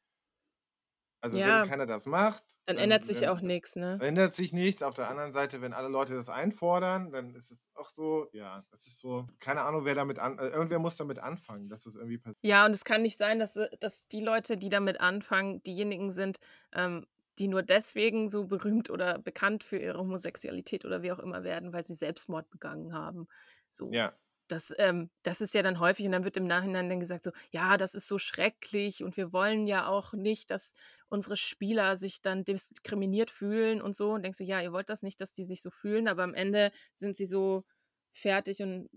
also 1.21 1.43
wenn 1.43 1.61
Ja, 1.61 1.61
keiner 1.61 1.85
das 1.85 2.05
macht, 2.05 2.43
dann 2.67 2.77
dann, 2.77 2.79
ändert 2.79 3.05
sich 3.05 3.27
dann 3.27 3.29
auch 3.29 3.41
nichts, 3.41 3.75
ne? 3.77 4.03
ändert 4.03 4.35
sich 4.35 4.53
nichts. 4.53 4.83
Auf 4.83 4.95
der 4.95 5.09
anderen 5.09 5.31
Seite, 5.33 5.61
wenn 5.61 5.73
alle 5.73 5.89
Leute 5.89 6.15
das 6.15 6.29
einfordern, 6.29 7.11
dann 7.11 7.35
ist 7.35 7.51
es 7.51 7.69
auch 7.75 7.89
so, 7.89 8.29
ja, 8.33 8.65
das 8.71 8.87
ist 8.87 8.99
so, 8.99 9.27
keine 9.39 9.63
Ahnung, 9.63 9.85
wer 9.85 9.95
damit 9.95 10.19
an, 10.19 10.39
äh, 10.39 10.49
irgendwer 10.49 10.79
muss 10.79 10.97
damit 10.97 11.19
anfangen, 11.19 11.69
dass 11.69 11.85
es 11.87 11.95
irgendwie 11.95 12.19
passiert. 12.19 12.37
Ja, 12.43 12.65
und 12.65 12.73
es 12.73 12.83
kann 12.85 13.03
nicht 13.03 13.17
sein, 13.17 13.39
dass, 13.39 13.55
äh, 13.57 13.69
dass 13.79 14.07
die 14.07 14.21
Leute, 14.21 14.57
die 14.57 14.69
damit 14.69 14.99
anfangen, 14.99 15.61
diejenigen 15.63 16.11
sind, 16.11 16.39
ähm, 16.73 17.05
die 17.39 17.47
nur 17.47 17.61
deswegen 17.63 18.29
so 18.29 18.45
berühmt 18.47 18.89
oder 18.89 19.19
bekannt 19.19 19.63
für 19.63 19.77
ihre 19.77 19.97
Homosexualität 19.99 20.83
oder 20.85 21.01
wie 21.03 21.11
auch 21.11 21.19
immer 21.19 21.43
werden, 21.43 21.71
weil 21.73 21.85
sie 21.85 21.93
Selbstmord 21.93 22.49
begangen 22.49 22.93
haben. 22.93 23.27
So. 23.69 23.97
Ja, 23.97 24.17
Das, 24.51 24.73
ähm, 24.77 25.09
das 25.23 25.39
ist 25.39 25.53
ja 25.53 25.61
dann 25.63 25.79
häufig 25.79 26.05
und 26.05 26.11
dann 26.11 26.25
wird 26.25 26.35
im 26.35 26.45
Nachhinein 26.45 26.89
dann 26.89 26.99
gesagt 26.99 27.23
so, 27.23 27.31
ja, 27.51 27.77
das 27.77 27.95
ist 27.95 28.07
so 28.07 28.17
schrecklich 28.17 29.01
und 29.01 29.15
wir 29.15 29.31
wollen 29.31 29.65
ja 29.65 29.87
auch 29.87 30.11
nicht, 30.11 30.51
dass 30.51 30.73
unsere 31.07 31.37
Spieler 31.37 31.95
sich 31.95 32.21
dann 32.21 32.43
diskriminiert 32.43 33.31
fühlen 33.31 33.81
und 33.81 33.95
so. 33.95 34.11
Und 34.11 34.23
denkst 34.23 34.39
du, 34.39 34.43
ja, 34.43 34.61
ihr 34.61 34.73
wollt 34.73 34.89
das 34.89 35.03
nicht, 35.03 35.21
dass 35.21 35.33
die 35.33 35.45
sich 35.45 35.61
so 35.61 35.69
fühlen, 35.69 36.09
aber 36.09 36.23
am 36.23 36.33
Ende 36.33 36.71
sind 36.95 37.15
sie 37.15 37.25
so 37.25 37.63
fertig 38.11 38.61
und 38.61 38.89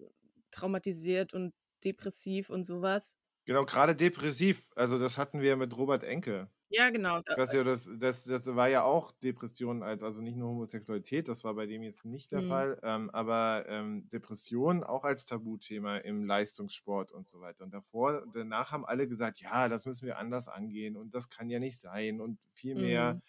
traumatisiert 0.51 1.33
und 1.33 1.55
depressiv 1.85 2.51
und 2.51 2.65
sowas. 2.65 3.17
genau, 3.45 3.65
gerade 3.65 3.95
depressiv. 3.95 4.71
Also 4.75 4.99
das 4.99 5.19
hatten 5.19 5.41
wir 5.41 5.57
mit 5.57 5.77
Robert 5.77 6.03
Enke. 6.03 6.49
Ja, 6.77 6.91
genau. 6.91 7.21
Da, 7.23 7.37
Das, 7.37 7.53
ja, 7.53 7.65
das, 7.65 7.91
das, 7.99 8.23
das 8.25 8.47
war 8.55 8.69
ja 8.69 8.85
auch 8.85 9.11
Depression 9.11 9.83
als, 9.83 10.05
also 10.05 10.23
nicht 10.23 10.37
nur 10.37 10.51
Homosexualität, 10.51 11.27
das 11.27 11.43
war 11.43 11.55
bei 11.55 11.67
dem 11.67 11.83
jetzt 11.83 12.05
nicht 12.05 12.31
der 12.31 12.43
Mhm. 12.43 12.45
Fall, 12.45 12.79
ähm, 12.85 13.11
aber 13.11 13.65
ähm, 13.69 14.09
Depression 14.11 14.85
auch 14.85 15.03
als 15.03 15.27
Tabuthema 15.27 15.97
im 15.97 16.25
Leistungssport 16.25 17.11
und 17.11 17.27
so 17.27 17.41
weiter. 17.41 17.65
Und 17.65 17.75
davor, 17.75 18.25
danach 18.33 18.71
haben 18.71 18.85
alle 18.87 19.09
gesagt, 19.09 19.41
ja, 19.41 19.69
das 19.69 19.85
müssen 19.85 20.07
wir 20.07 20.19
anders 20.19 20.47
angehen 20.49 20.97
und 20.97 21.13
das 21.13 21.29
kann 21.29 21.51
ja 21.51 21.59
nicht 21.59 21.81
sein 21.81 22.21
und 22.21 22.39
viel 22.53 22.77
mehr 22.77 23.17
Mhm. 23.17 23.23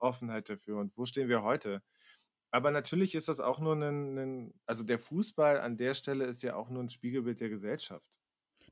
Offenheit 0.00 0.50
dafür. 0.50 0.78
Und 0.78 0.96
wo 0.96 1.06
stehen 1.06 1.28
wir 1.28 1.44
heute? 1.44 1.82
Aber 2.50 2.70
natürlich 2.72 3.14
ist 3.14 3.28
das 3.28 3.40
auch 3.40 3.60
nur 3.60 3.74
ein, 3.76 4.18
ein, 4.18 4.54
also 4.66 4.84
der 4.84 4.98
Fußball 5.00 5.60
an 5.60 5.76
der 5.78 5.94
Stelle 5.94 6.24
ist 6.26 6.42
ja 6.42 6.56
auch 6.56 6.70
nur 6.70 6.82
ein 6.82 6.90
Spiegelbild 6.90 7.40
der 7.40 7.50
Gesellschaft. 7.50 8.20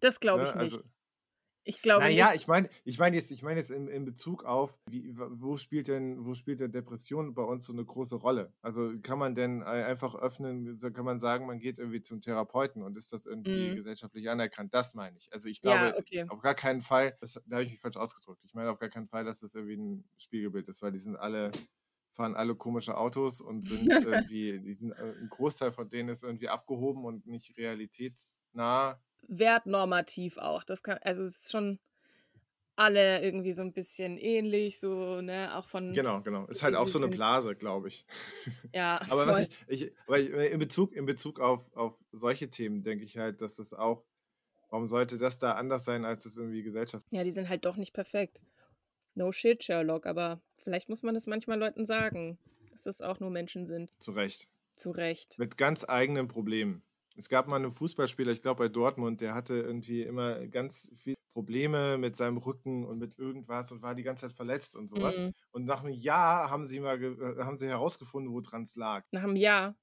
das 0.00 0.20
glaube 0.20 0.44
Ne? 0.44 0.44
ich 0.44 0.54
nicht. 0.54 0.84
Ich 1.64 1.80
glaube 1.80 2.12
naja, 2.12 2.32
nicht. 2.32 2.34
ich 2.34 2.46
meine 2.46 2.68
ich 2.84 2.98
mein 2.98 3.14
jetzt, 3.14 3.30
ich 3.32 3.42
mein 3.42 3.56
jetzt 3.56 3.70
in, 3.70 3.88
in 3.88 4.04
Bezug 4.04 4.44
auf, 4.44 4.78
wie, 4.88 5.12
wo, 5.16 5.56
spielt 5.56 5.88
denn, 5.88 6.24
wo 6.24 6.34
spielt 6.34 6.60
denn 6.60 6.70
Depression 6.72 7.34
bei 7.34 7.42
uns 7.42 7.66
so 7.66 7.72
eine 7.72 7.84
große 7.84 8.16
Rolle? 8.16 8.54
Also 8.62 8.92
kann 9.02 9.18
man 9.18 9.34
denn 9.34 9.62
ei- 9.62 9.84
einfach 9.84 10.14
öffnen, 10.14 10.78
kann 10.94 11.04
man 11.04 11.18
sagen, 11.18 11.46
man 11.46 11.58
geht 11.58 11.78
irgendwie 11.78 12.00
zum 12.02 12.20
Therapeuten 12.20 12.82
und 12.82 12.96
ist 12.96 13.12
das 13.12 13.26
irgendwie 13.26 13.72
Mhm. 13.72 13.74
gesellschaftlich 13.74 14.30
anerkannt? 14.30 14.72
Das 14.74 14.94
meine 14.94 15.16
ich. 15.18 15.32
Also 15.32 15.48
ich 15.48 15.60
Ja, 15.62 15.78
glaube 15.80 15.98
okay. 15.98 16.24
auf 16.28 16.40
gar 16.40 16.54
keinen 16.54 16.80
Fall, 16.80 17.16
das, 17.20 17.42
da 17.46 17.56
habe 17.56 17.64
ich 17.64 17.72
mich 17.72 17.80
falsch 17.80 17.96
ausgedrückt. 17.96 18.44
Ich 18.44 18.54
meine 18.54 18.70
auf 18.70 18.78
gar 18.78 18.88
keinen 18.88 19.08
Fall, 19.08 19.24
dass 19.24 19.40
das 19.40 19.54
irgendwie 19.56 19.76
ein 19.76 20.08
Spiegelbild 20.16 20.68
ist, 20.68 20.82
weil 20.82 20.92
die 20.92 20.98
sind 21.00 21.16
alle, 21.16 21.50
fahren 22.12 22.36
alle 22.36 22.54
komische 22.56 22.96
Autos 22.96 23.40
und 23.40 23.62
sind 23.64 23.98
irgendwie, 24.00 24.60
die 24.60 24.74
sind, 24.74 24.92
äh, 24.92 25.12
ein 25.20 25.28
Großteil 25.28 25.72
von 25.72 25.88
denen 25.90 26.08
ist 26.08 26.22
irgendwie 26.24 26.48
abgehoben 26.48 27.04
und 27.04 27.26
nicht 27.26 27.56
realitätsnah. 27.56 29.00
Wertnormativ 29.28 30.36
auch. 30.38 30.64
Das 30.64 30.82
kann, 30.82 30.98
also 31.02 31.22
es 31.22 31.36
ist 31.44 31.50
schon 31.52 31.78
alle 32.76 33.22
irgendwie 33.22 33.52
so 33.52 33.62
ein 33.62 33.72
bisschen 33.72 34.16
ähnlich, 34.16 34.80
so, 34.80 35.20
ne, 35.20 35.54
auch 35.56 35.68
von 35.68 35.92
Genau, 35.92 36.22
genau. 36.22 36.46
Ist 36.46 36.62
halt 36.62 36.74
auch 36.76 36.88
so 36.88 36.98
eine. 36.98 37.08
Blase, 37.08 37.54
glaube 37.54 37.88
ich. 37.88 38.06
Ja, 38.72 39.00
Aber 39.10 39.26
was 39.26 39.40
ich, 39.40 39.50
ich 39.66 39.92
aber 40.06 40.18
ich- 40.18 40.30
in 40.30 40.58
Bezug, 40.58 40.94
in 40.94 41.04
Bezug 41.04 41.40
auf, 41.40 41.70
auf 41.76 41.94
solche 42.12 42.48
Themen 42.48 42.82
denke 42.82 43.04
ich 43.04 43.18
halt, 43.18 43.42
dass 43.42 43.56
das 43.56 43.74
auch, 43.74 44.04
warum 44.70 44.86
sollte 44.88 45.18
das 45.18 45.38
da 45.38 45.52
anders 45.52 45.84
sein, 45.84 46.04
als 46.04 46.24
es 46.24 46.36
irgendwie 46.36 46.62
Gesellschaft 46.62 47.04
Ja, 47.10 47.22
die 47.22 47.32
sind 47.32 47.48
halt 47.48 47.64
doch 47.66 47.76
nicht 47.76 47.92
perfekt. 47.92 48.40
No 49.14 49.30
shit, 49.32 49.62
Sherlock, 49.62 50.06
aber 50.06 50.40
vielleicht 50.62 50.88
muss 50.88 51.02
man 51.02 51.14
das 51.14 51.26
manchmal 51.26 51.58
Leuten 51.58 51.84
sagen, 51.84 52.38
dass 52.70 52.84
das 52.84 53.00
auch 53.02 53.20
nur 53.20 53.30
Menschen 53.30 53.66
sind. 53.66 53.92
zu 53.98 54.12
Recht. 54.12 54.48
Zu 54.72 54.92
Recht. 54.92 55.38
Mit 55.38 55.58
ganz 55.58 55.84
eigenen 55.86 56.28
Problemen. 56.28 56.82
Es 57.20 57.28
gab 57.28 57.48
mal 57.48 57.56
einen 57.56 57.72
Fußballspieler, 57.72 58.32
ich 58.32 58.40
glaube 58.40 58.64
bei 58.64 58.68
Dortmund, 58.68 59.20
der 59.20 59.34
hatte 59.34 59.54
irgendwie 59.54 60.02
immer 60.02 60.46
ganz 60.46 60.90
viele 60.96 61.16
Probleme 61.34 61.98
mit 61.98 62.16
seinem 62.16 62.38
Rücken 62.38 62.86
und 62.86 62.98
mit 62.98 63.18
irgendwas 63.18 63.70
und 63.72 63.82
war 63.82 63.94
die 63.94 64.02
ganze 64.02 64.26
Zeit 64.26 64.34
verletzt 64.34 64.74
und 64.74 64.88
sowas. 64.88 65.18
Mhm. 65.18 65.32
Und 65.52 65.66
nach 65.66 65.84
einem 65.84 65.92
Jahr 65.92 66.50
haben 66.50 66.64
sie 66.64 66.80
mal 66.80 67.00
äh, 67.02 67.44
haben 67.44 67.58
sie 67.58 67.68
herausgefunden, 67.68 68.32
woran 68.32 68.62
es 68.62 68.74
lag. 68.74 69.04
Nach 69.10 69.22
einem 69.22 69.36
Jahr. 69.36 69.76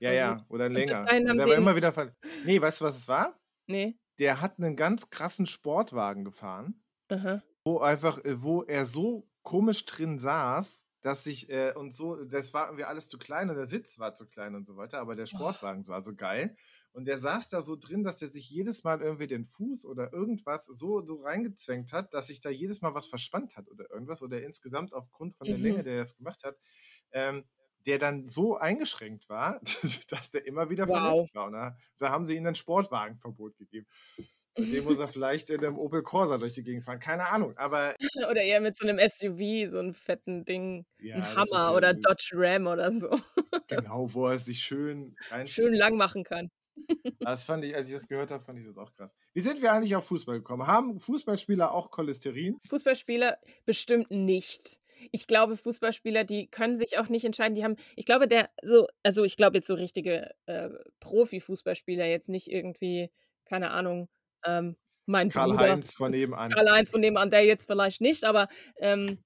Ja, 0.00 0.10
Voll 0.10 0.16
ja, 0.16 0.46
oder 0.48 0.68
länger. 0.68 1.00
Und 1.00 1.38
der 1.38 1.46
war 1.46 1.54
immer 1.54 1.76
wieder 1.76 1.92
ver 1.92 2.14
Nee, 2.44 2.60
weißt 2.60 2.80
du, 2.80 2.84
was 2.84 2.98
es 2.98 3.08
war? 3.08 3.38
Nee. 3.68 3.96
Der 4.18 4.40
hat 4.40 4.58
einen 4.58 4.76
ganz 4.76 5.08
krassen 5.10 5.46
Sportwagen 5.46 6.24
gefahren. 6.24 6.82
Aha. 7.08 7.42
wo 7.64 7.78
einfach, 7.78 8.24
äh, 8.24 8.42
wo 8.42 8.62
er 8.62 8.84
so 8.84 9.28
komisch 9.42 9.84
drin 9.86 10.18
saß, 10.18 10.85
dass 11.02 11.24
sich, 11.24 11.50
äh, 11.50 11.72
und 11.76 11.92
so, 11.94 12.24
das 12.24 12.52
war 12.54 12.66
irgendwie 12.66 12.84
alles 12.84 13.08
zu 13.08 13.18
klein 13.18 13.50
und 13.50 13.56
der 13.56 13.66
Sitz 13.66 13.98
war 13.98 14.14
zu 14.14 14.26
klein 14.26 14.54
und 14.54 14.66
so 14.66 14.76
weiter, 14.76 15.00
aber 15.00 15.14
der. 15.14 15.26
Sportwagen 15.26 15.86
war 15.88 16.02
so 16.02 16.14
geil. 16.14 16.56
Und 16.92 17.04
der 17.06 17.18
saß 17.18 17.48
da 17.50 17.62
so 17.62 17.76
drin, 17.76 18.02
dass 18.04 18.22
er 18.22 18.28
sich 18.28 18.48
jedes 18.50 18.82
Mal 18.84 19.02
irgendwie 19.02 19.26
den 19.26 19.44
Fuß 19.46 19.84
oder 19.84 20.12
irgendwas 20.12 20.64
so, 20.66 21.02
so 21.04 21.16
reingezwängt 21.22 21.92
hat, 21.92 22.14
dass 22.14 22.28
sich 22.28 22.40
da 22.40 22.50
jedes 22.50 22.80
Mal 22.80 22.94
was 22.94 23.06
verspannt 23.06 23.56
hat 23.56 23.68
oder 23.68 23.90
irgendwas 23.90 24.22
oder 24.22 24.42
insgesamt 24.42 24.92
aufgrund 24.94 25.36
von 25.36 25.48
der 25.48 25.58
Länge, 25.58 25.82
Mhm. 25.82 25.84
der 25.84 25.94
er 25.94 26.02
das 26.02 26.16
gemacht 26.16 26.42
hat, 26.44 26.56
ähm, 27.12 27.44
der 27.86 27.98
dann 27.98 28.28
so 28.28 28.56
eingeschränkt 28.56 29.28
war, 29.28 29.60
dass 30.10 30.30
der 30.30 30.46
immer 30.46 30.70
wieder 30.70 30.88
Wow. 30.88 31.28
verletzt 31.28 31.34
war. 31.34 31.46
Und 31.46 31.52
da, 31.52 31.76
da 31.98 32.10
haben 32.10 32.24
sie 32.24 32.36
ihm 32.36 32.46
ein 32.46 32.54
Sportwagenverbot 32.54 33.56
gegeben. 33.58 33.86
Seitdem 34.56 34.84
muss 34.84 34.98
er 34.98 35.08
vielleicht 35.08 35.50
in 35.50 35.64
einem 35.64 35.78
Opel 35.78 36.02
Corsa 36.02 36.38
durch 36.38 36.54
die 36.54 36.62
Gegend 36.62 36.84
fahren. 36.84 36.98
Keine 36.98 37.28
Ahnung. 37.28 37.56
Aber 37.56 37.94
Oder 38.30 38.42
eher 38.42 38.60
mit 38.60 38.76
so 38.76 38.86
einem 38.86 38.98
SUV, 38.98 39.70
so 39.70 39.78
einem 39.78 39.94
fetten 39.94 40.44
Ding. 40.44 40.86
ja, 41.00 41.16
Ein 41.16 41.36
Hammer 41.36 41.74
oder 41.74 41.92
Dodge 41.94 42.30
Ram 42.34 42.66
oder 42.66 42.90
so. 42.92 43.08
genau, 43.68 44.12
wo 44.14 44.26
er 44.28 44.38
sich 44.38 44.58
schön 44.60 45.14
Schön 45.18 45.30
reinschiebt. 45.38 45.74
lang 45.76 45.96
machen 45.96 46.24
kann. 46.24 46.48
Das 47.20 47.46
fand 47.46 47.64
ich, 47.64 47.74
als 47.74 47.88
ich 47.88 47.94
das 47.94 48.06
gehört 48.06 48.30
habe, 48.30 48.44
fand 48.44 48.58
ich 48.58 48.66
das 48.66 48.76
auch 48.78 48.92
krass. 48.92 49.16
Wie 49.32 49.40
sind 49.40 49.62
wir 49.62 49.72
eigentlich 49.72 49.96
auf 49.96 50.06
Fußball 50.06 50.36
gekommen? 50.36 50.66
Haben 50.66 51.00
Fußballspieler 51.00 51.72
auch 51.72 51.90
Cholesterin? 51.90 52.58
Fußballspieler 52.68 53.38
bestimmt 53.64 54.10
nicht. 54.10 54.78
Ich 55.10 55.26
glaube, 55.26 55.56
Fußballspieler, 55.56 56.24
die 56.24 56.48
können 56.48 56.76
sich 56.76 56.98
auch 56.98 57.08
nicht 57.08 57.24
entscheiden. 57.24 57.54
Die 57.54 57.64
haben, 57.64 57.76
ich 57.96 58.04
glaube, 58.04 58.28
der 58.28 58.50
so, 58.62 58.86
also 59.02 59.24
ich 59.24 59.36
glaube 59.36 59.56
jetzt 59.56 59.66
so 59.66 59.74
richtige 59.74 60.30
äh, 60.46 60.68
Profi-Fußballspieler, 61.00 62.04
jetzt 62.06 62.28
nicht 62.28 62.50
irgendwie, 62.50 63.10
keine 63.46 63.70
Ahnung, 63.70 64.08
ähm, 64.46 64.76
mein 65.06 65.30
Karl-Heinz 65.30 65.94
von 65.94 66.10
nebenan. 66.10 66.50
Karl-Heinz 66.50 66.90
von 66.90 67.00
nebenan, 67.00 67.30
der 67.30 67.44
jetzt 67.44 67.66
vielleicht 67.66 68.00
nicht, 68.00 68.24
aber 68.24 68.48
ähm, 68.78 69.18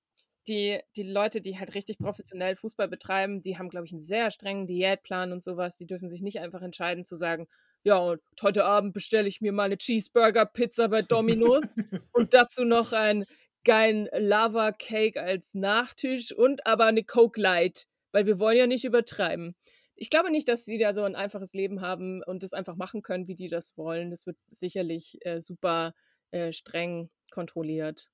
die, 0.49 0.81
die 0.97 1.03
Leute, 1.03 1.41
die 1.41 1.59
halt 1.59 1.75
richtig 1.75 1.99
professionell 1.99 2.57
Fußball 2.57 2.89
betreiben, 2.89 3.43
die 3.43 3.59
haben, 3.59 3.69
glaube 3.69 3.87
ich, 3.87 3.93
einen 3.93 4.01
sehr 4.01 4.31
strengen 4.31 4.67
Diätplan 4.67 5.33
und 5.33 5.43
sowas. 5.43 5.77
Die 5.77 5.87
dürfen 5.87 6.09
sich 6.09 6.23
nicht 6.23 6.41
einfach 6.41 6.63
entscheiden 6.63 7.05
zu 7.05 7.17
sagen, 7.17 7.47
ja, 7.83 7.97
und 7.97 8.21
heute 8.43 8.65
Abend 8.65 8.93
bestelle 8.93 9.29
ich 9.29 9.41
mir 9.41 9.53
mal 9.53 9.65
eine 9.65 9.79
Cheeseburger-Pizza 9.79 10.89
bei 10.89 11.03
Domino's 11.03 11.65
und 12.13 12.35
dazu 12.35 12.65
noch 12.65 12.93
einen 12.93 13.25
geilen 13.65 14.09
Lava-Cake 14.13 15.21
als 15.21 15.55
Nachtisch 15.55 16.33
und 16.33 16.67
aber 16.67 16.87
eine 16.87 17.05
Coke 17.05 17.41
Light, 17.41 17.87
weil 18.13 18.27
wir 18.27 18.39
wollen 18.39 18.59
ja 18.59 18.67
nicht 18.67 18.85
übertreiben. 18.85 19.55
Ich 20.03 20.11
glaube 20.11 20.31
nicht, 20.31 20.49
dass 20.49 20.65
sie 20.65 20.79
da 20.79 20.93
so 20.95 21.05
ein 21.05 21.15
einfaches 21.15 21.53
Leben 21.53 21.81
haben 21.83 22.23
und 22.25 22.43
das 22.43 22.53
einfach 22.55 22.75
machen 22.77 23.03
können, 23.03 23.29
wie 23.29 23.37
die 23.37 23.49
das 23.49 23.77
wollen. 23.77 24.11
Das 24.11 24.27
wird 24.27 24.39
sicherlich 24.49 25.19
äh, 25.27 25.41
super 25.41 25.95
äh, 26.31 26.53
streng 26.53 27.11
kontrolliert. 27.31 28.11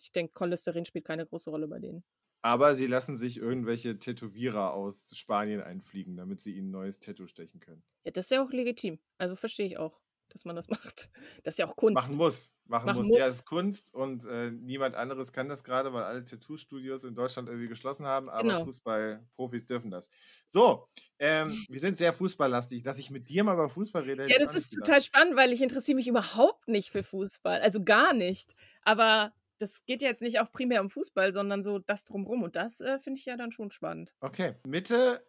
Ich 0.00 0.12
denke, 0.12 0.34
Cholesterin 0.34 0.84
spielt 0.84 1.06
keine 1.06 1.26
große 1.26 1.50
Rolle 1.50 1.68
bei 1.68 1.78
denen. 1.80 2.04
Aber 2.40 2.76
sie 2.76 2.86
lassen 2.86 3.16
sich 3.16 3.36
irgendwelche 3.38 3.98
Tätowierer 3.98 4.74
aus 4.74 5.16
Spanien 5.18 5.60
einfliegen, 5.60 6.16
damit 6.16 6.40
sie 6.40 6.54
ihnen 6.56 6.68
ein 6.68 6.70
neues 6.70 7.00
Tattoo 7.00 7.26
stechen 7.26 7.58
können. 7.58 7.82
Ja, 8.04 8.10
das 8.12 8.26
ist 8.26 8.30
ja 8.30 8.44
auch 8.44 8.50
legitim. 8.50 8.98
Also 9.18 9.36
verstehe 9.36 9.66
ich 9.66 9.78
auch, 9.78 10.00
dass 10.32 10.44
man 10.44 10.56
das 10.56 10.68
macht. 10.68 11.10
Das 11.44 11.54
ist 11.54 11.58
ja 11.58 11.66
auch 11.66 11.76
Kunst. 11.76 11.94
Machen 11.94 12.16
muss. 12.16 12.52
Machen, 12.66 12.86
Machen 12.86 13.08
muss. 13.08 13.18
Ja, 13.18 13.24
muss. 13.24 13.28
es 13.28 13.34
ist 13.40 13.44
Kunst 13.44 13.92
und 13.94 14.24
äh, 14.24 14.50
niemand 14.50 14.94
anderes 14.94 15.32
kann 15.32 15.48
das 15.48 15.64
gerade, 15.64 15.92
weil 15.92 16.04
alle 16.04 16.24
Tattoo-Studios 16.24 17.04
in 17.04 17.14
Deutschland 17.14 17.48
irgendwie 17.48 17.68
geschlossen 17.68 18.06
haben, 18.06 18.28
aber 18.28 18.42
Genau. 18.42 18.64
Fußballprofis 18.64 19.66
dürfen 19.66 19.90
das. 19.90 20.08
So, 20.46 20.88
ähm, 21.18 21.50
wir 21.68 21.80
sind 21.80 21.96
sehr 21.96 22.12
fußballlastig. 22.12 22.82
Dass 22.82 22.98
ich 22.98 23.10
mit 23.10 23.28
dir 23.28 23.44
mal 23.44 23.54
über 23.54 23.68
Fußball 23.68 24.02
rede, 24.02 24.28
Ja, 24.28 24.38
das 24.38 24.54
ist 24.54 24.70
total 24.70 25.00
spannend, 25.00 25.36
weil 25.36 25.52
ich 25.52 25.62
interessiere 25.62 25.96
mich 25.96 26.08
überhaupt 26.08 26.68
nicht 26.68 26.90
für 26.90 27.02
Fußball. 27.02 27.60
Also 27.60 27.82
gar 27.84 28.12
nicht. 28.12 28.54
Aber 28.82 29.32
das 29.58 29.84
geht 29.86 30.02
ja 30.02 30.08
jetzt 30.08 30.22
nicht 30.22 30.40
auch 30.40 30.50
primär 30.50 30.80
um 30.80 30.90
Fußball, 30.90 31.32
sondern 31.32 31.62
so 31.62 31.78
das 31.78 32.04
drumrum. 32.04 32.42
Und 32.42 32.56
das 32.56 32.80
äh, 32.80 32.98
finde 32.98 33.20
ich 33.20 33.26
ja 33.26 33.36
dann 33.36 33.52
schon 33.52 33.70
spannend. 33.70 34.14
Okay, 34.20 34.54
Mitte, 34.66 35.24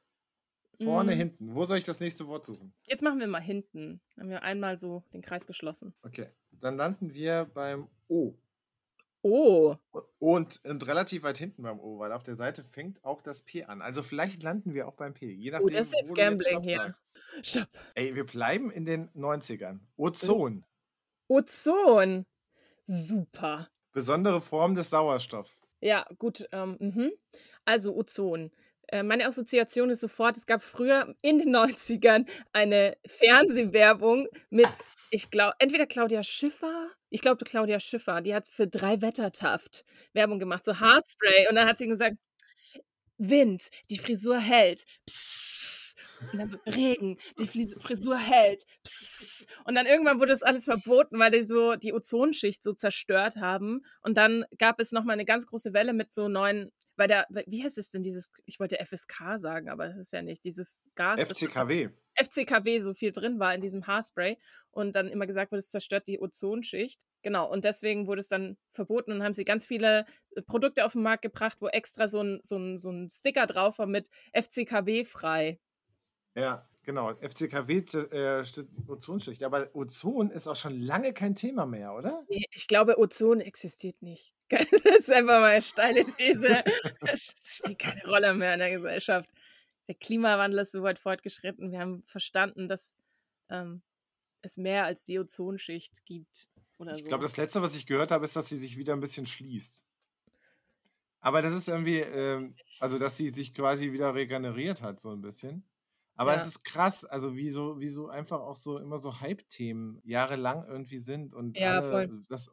vorne, 0.81 1.13
Mm. 1.15 1.17
hinten. 1.17 1.55
Wo 1.55 1.65
soll 1.65 1.77
ich 1.77 1.83
das 1.83 1.99
nächste 1.99 2.27
Wort 2.27 2.45
suchen? 2.45 2.73
Jetzt 2.87 3.01
machen 3.03 3.19
wir 3.19 3.27
mal 3.27 3.41
hinten. 3.41 4.01
Haben 4.17 4.29
wir 4.29 4.43
einmal 4.43 4.77
so 4.77 5.03
den 5.13 5.21
Kreis 5.21 5.45
geschlossen. 5.47 5.93
Okay, 6.03 6.27
dann 6.51 6.77
landen 6.77 7.13
wir 7.13 7.45
beim 7.53 7.87
O. 8.07 8.33
Oh, 9.25 9.77
Und, 10.19 10.59
und 10.65 10.85
relativ 10.85 11.23
weit 11.23 11.37
hinten 11.37 11.63
beim 11.63 11.79
O, 11.79 11.97
weil 11.97 12.11
auf 12.11 12.23
der 12.23 12.35
Seite 12.35 12.61
fängt 12.65 13.05
auch 13.05 13.21
das 13.21 13.41
P 13.43 13.63
an. 13.63 13.81
Also 13.81 14.03
vielleicht 14.03 14.43
landen 14.43 14.73
wir 14.73 14.85
auch 14.85 14.95
beim 14.95 15.13
P. 15.13 15.31
Je 15.31 15.49
nachdem, 15.51 15.67
Oh, 15.67 15.69
das 15.69 15.87
ist 15.87 15.95
jetzt 15.97 16.13
Gambling 16.15 16.61
hier. 16.61 16.91
Stopp. 17.41 17.69
Ey, 17.95 18.15
wir 18.15 18.25
bleiben 18.25 18.69
in 18.69 18.83
den 18.83 19.09
90ern. 19.11 19.79
Ozon. 19.95 20.65
Ozon. 21.29 22.25
Super. 22.85 23.69
Besondere 23.93 24.41
Form 24.41 24.75
des 24.75 24.89
Sauerstoffs. 24.89 25.61
Ja, 25.79 26.05
gut. 26.17 26.45
Ähm, 26.51 26.75
mhm. 26.79 27.11
Also 27.63 27.95
Ozon. 27.95 28.51
Äh, 28.93 29.01
meine 29.01 29.25
Assoziation 29.25 29.89
ist 29.89 30.01
sofort, 30.01 30.37
es 30.37 30.45
gab 30.45 30.61
früher 30.61 31.15
in 31.23 31.39
den 31.39 31.49
90ern 31.55 32.27
eine 32.51 32.95
Fernsehwerbung 33.07 34.27
mit, 34.51 34.69
ich 35.09 35.31
glaube, 35.31 35.55
entweder 35.57 35.87
Claudia 35.87 36.21
Schiffer, 36.21 36.91
ich 37.09 37.21
glaube 37.21 37.43
Claudia 37.43 37.79
Schiffer, 37.79 38.21
die 38.21 38.35
hat 38.35 38.47
für 38.47 38.67
drei 38.67 39.01
Wettertaft 39.01 39.83
Werbung 40.13 40.37
gemacht, 40.37 40.63
so 40.63 40.79
Haarspray. 40.79 41.47
Und 41.49 41.55
dann 41.55 41.67
hat 41.67 41.79
sie 41.79 41.87
gesagt, 41.87 42.17
Wind, 43.17 43.69
die 43.89 43.97
Frisur 43.97 44.37
hält. 44.37 44.83
Psst. 45.07 45.97
Und 46.31 46.39
dann 46.39 46.49
so 46.49 46.57
Regen, 46.67 47.17
die 47.39 47.47
Frisur 47.47 48.17
hält. 48.17 48.63
Psst. 48.83 49.47
Und 49.65 49.75
dann 49.75 49.87
irgendwann 49.87 50.19
wurde 50.19 50.31
das 50.31 50.43
alles 50.43 50.65
verboten, 50.65 51.19
weil 51.19 51.31
die 51.31 51.43
so 51.43 51.75
die 51.75 51.93
Ozonschicht 51.93 52.63
so 52.63 52.73
zerstört 52.73 53.37
haben. 53.37 53.81
Und 54.01 54.17
dann 54.17 54.45
gab 54.59 54.79
es 54.79 54.91
nochmal 54.91 55.13
eine 55.13 55.25
ganz 55.25 55.47
große 55.47 55.73
Welle 55.73 55.93
mit 55.93 56.11
so 56.11 56.27
neuen, 56.27 56.71
weil 57.03 57.09
der, 57.09 57.27
wie 57.47 57.61
heißt 57.61 57.77
es 57.77 57.89
denn 57.89 58.01
dieses, 58.01 58.31
ich 58.45 58.61
wollte 58.61 58.77
FSK 58.77 59.37
sagen, 59.37 59.67
aber 59.67 59.89
das 59.89 59.97
ist 59.97 60.13
ja 60.13 60.21
nicht, 60.21 60.45
dieses 60.45 60.89
Gas. 60.95 61.19
FCKW. 61.19 61.89
FCKW 62.15 62.79
so 62.79 62.93
viel 62.93 63.11
drin 63.11 63.41
war 63.41 63.53
in 63.53 63.59
diesem 63.59 63.85
Haarspray 63.87 64.37
und 64.71 64.95
dann 64.95 65.09
immer 65.09 65.27
gesagt 65.27 65.51
wurde, 65.51 65.59
es 65.59 65.69
zerstört 65.69 66.07
die 66.07 66.21
Ozonschicht. 66.21 67.01
Genau, 67.21 67.51
und 67.51 67.65
deswegen 67.65 68.07
wurde 68.07 68.21
es 68.21 68.29
dann 68.29 68.55
verboten 68.71 69.11
und 69.11 69.21
haben 69.21 69.33
sie 69.33 69.43
ganz 69.43 69.65
viele 69.65 70.05
äh, 70.35 70.41
Produkte 70.43 70.85
auf 70.85 70.93
den 70.93 71.01
Markt 71.01 71.23
gebracht, 71.23 71.57
wo 71.59 71.67
extra 71.67 72.07
so 72.07 72.21
ein, 72.21 72.39
so 72.41 72.55
ein, 72.55 72.77
so 72.77 72.89
ein 72.89 73.09
Sticker 73.09 73.47
drauf 73.47 73.79
war 73.79 73.87
mit 73.87 74.09
FCKW 74.31 75.03
frei. 75.03 75.59
Ja, 76.35 76.69
genau. 76.83 77.13
FCKW 77.15 77.77
äh, 77.77 78.45
steht 78.45 78.67
Ozonschicht. 78.87 79.43
Aber 79.43 79.69
Ozon 79.73 80.31
ist 80.31 80.47
auch 80.47 80.55
schon 80.55 80.79
lange 80.79 81.13
kein 81.13 81.35
Thema 81.35 81.65
mehr, 81.65 81.93
oder? 81.93 82.23
Nee, 82.29 82.45
Ich 82.51 82.67
glaube, 82.67 82.97
Ozon 82.97 83.41
existiert 83.41 84.01
nicht. 84.01 84.33
Das 84.83 85.07
ist 85.07 85.11
einfach 85.11 85.39
mal 85.39 85.51
eine 85.51 85.61
steile 85.61 86.03
These. 86.03 86.63
Das 87.01 87.33
spielt 87.43 87.79
keine 87.79 88.03
Rolle 88.05 88.33
mehr 88.35 88.53
in 88.53 88.59
der 88.59 88.69
Gesellschaft. 88.69 89.29
Der 89.87 89.95
Klimawandel 89.95 90.59
ist 90.59 90.71
so 90.71 90.83
weit 90.83 90.99
fortgeschritten. 90.99 91.71
Wir 91.71 91.79
haben 91.79 92.03
verstanden, 92.05 92.67
dass 92.67 92.97
ähm, 93.49 93.81
es 94.41 94.57
mehr 94.57 94.85
als 94.85 95.05
die 95.05 95.19
Ozonschicht 95.19 96.05
gibt. 96.05 96.49
Ich 96.79 96.97
so. 96.97 97.03
glaube, 97.05 97.23
das 97.23 97.37
letzte, 97.37 97.61
was 97.61 97.75
ich 97.75 97.85
gehört 97.85 98.11
habe, 98.11 98.25
ist, 98.25 98.35
dass 98.35 98.49
sie 98.49 98.57
sich 98.57 98.77
wieder 98.77 98.93
ein 98.93 98.99
bisschen 98.99 99.25
schließt. 99.25 99.83
Aber 101.21 101.41
das 101.41 101.53
ist 101.53 101.69
irgendwie, 101.69 101.99
ähm, 101.99 102.55
also 102.79 102.99
dass 102.99 103.15
sie 103.15 103.29
sich 103.29 103.53
quasi 103.53 103.93
wieder 103.93 104.13
regeneriert 104.13 104.81
hat, 104.81 104.99
so 104.99 105.11
ein 105.11 105.21
bisschen. 105.21 105.63
Aber 106.15 106.35
es 106.35 106.43
Ja. 106.43 106.47
ist 106.47 106.63
krass, 106.63 107.03
also 107.05 107.35
wie 107.35 107.49
so, 107.49 107.79
wie 107.79 107.89
so 107.89 108.07
einfach 108.07 108.39
auch 108.41 108.55
so 108.55 108.77
immer 108.77 108.99
so 108.99 109.19
Hype-Themen 109.21 109.99
jahrelang 110.03 110.65
irgendwie 110.67 110.99
sind 110.99 111.33
und 111.33 111.59
Ja, 111.59 111.81
alle, 111.81 111.81
voll. 111.81 112.25
das 112.29 112.51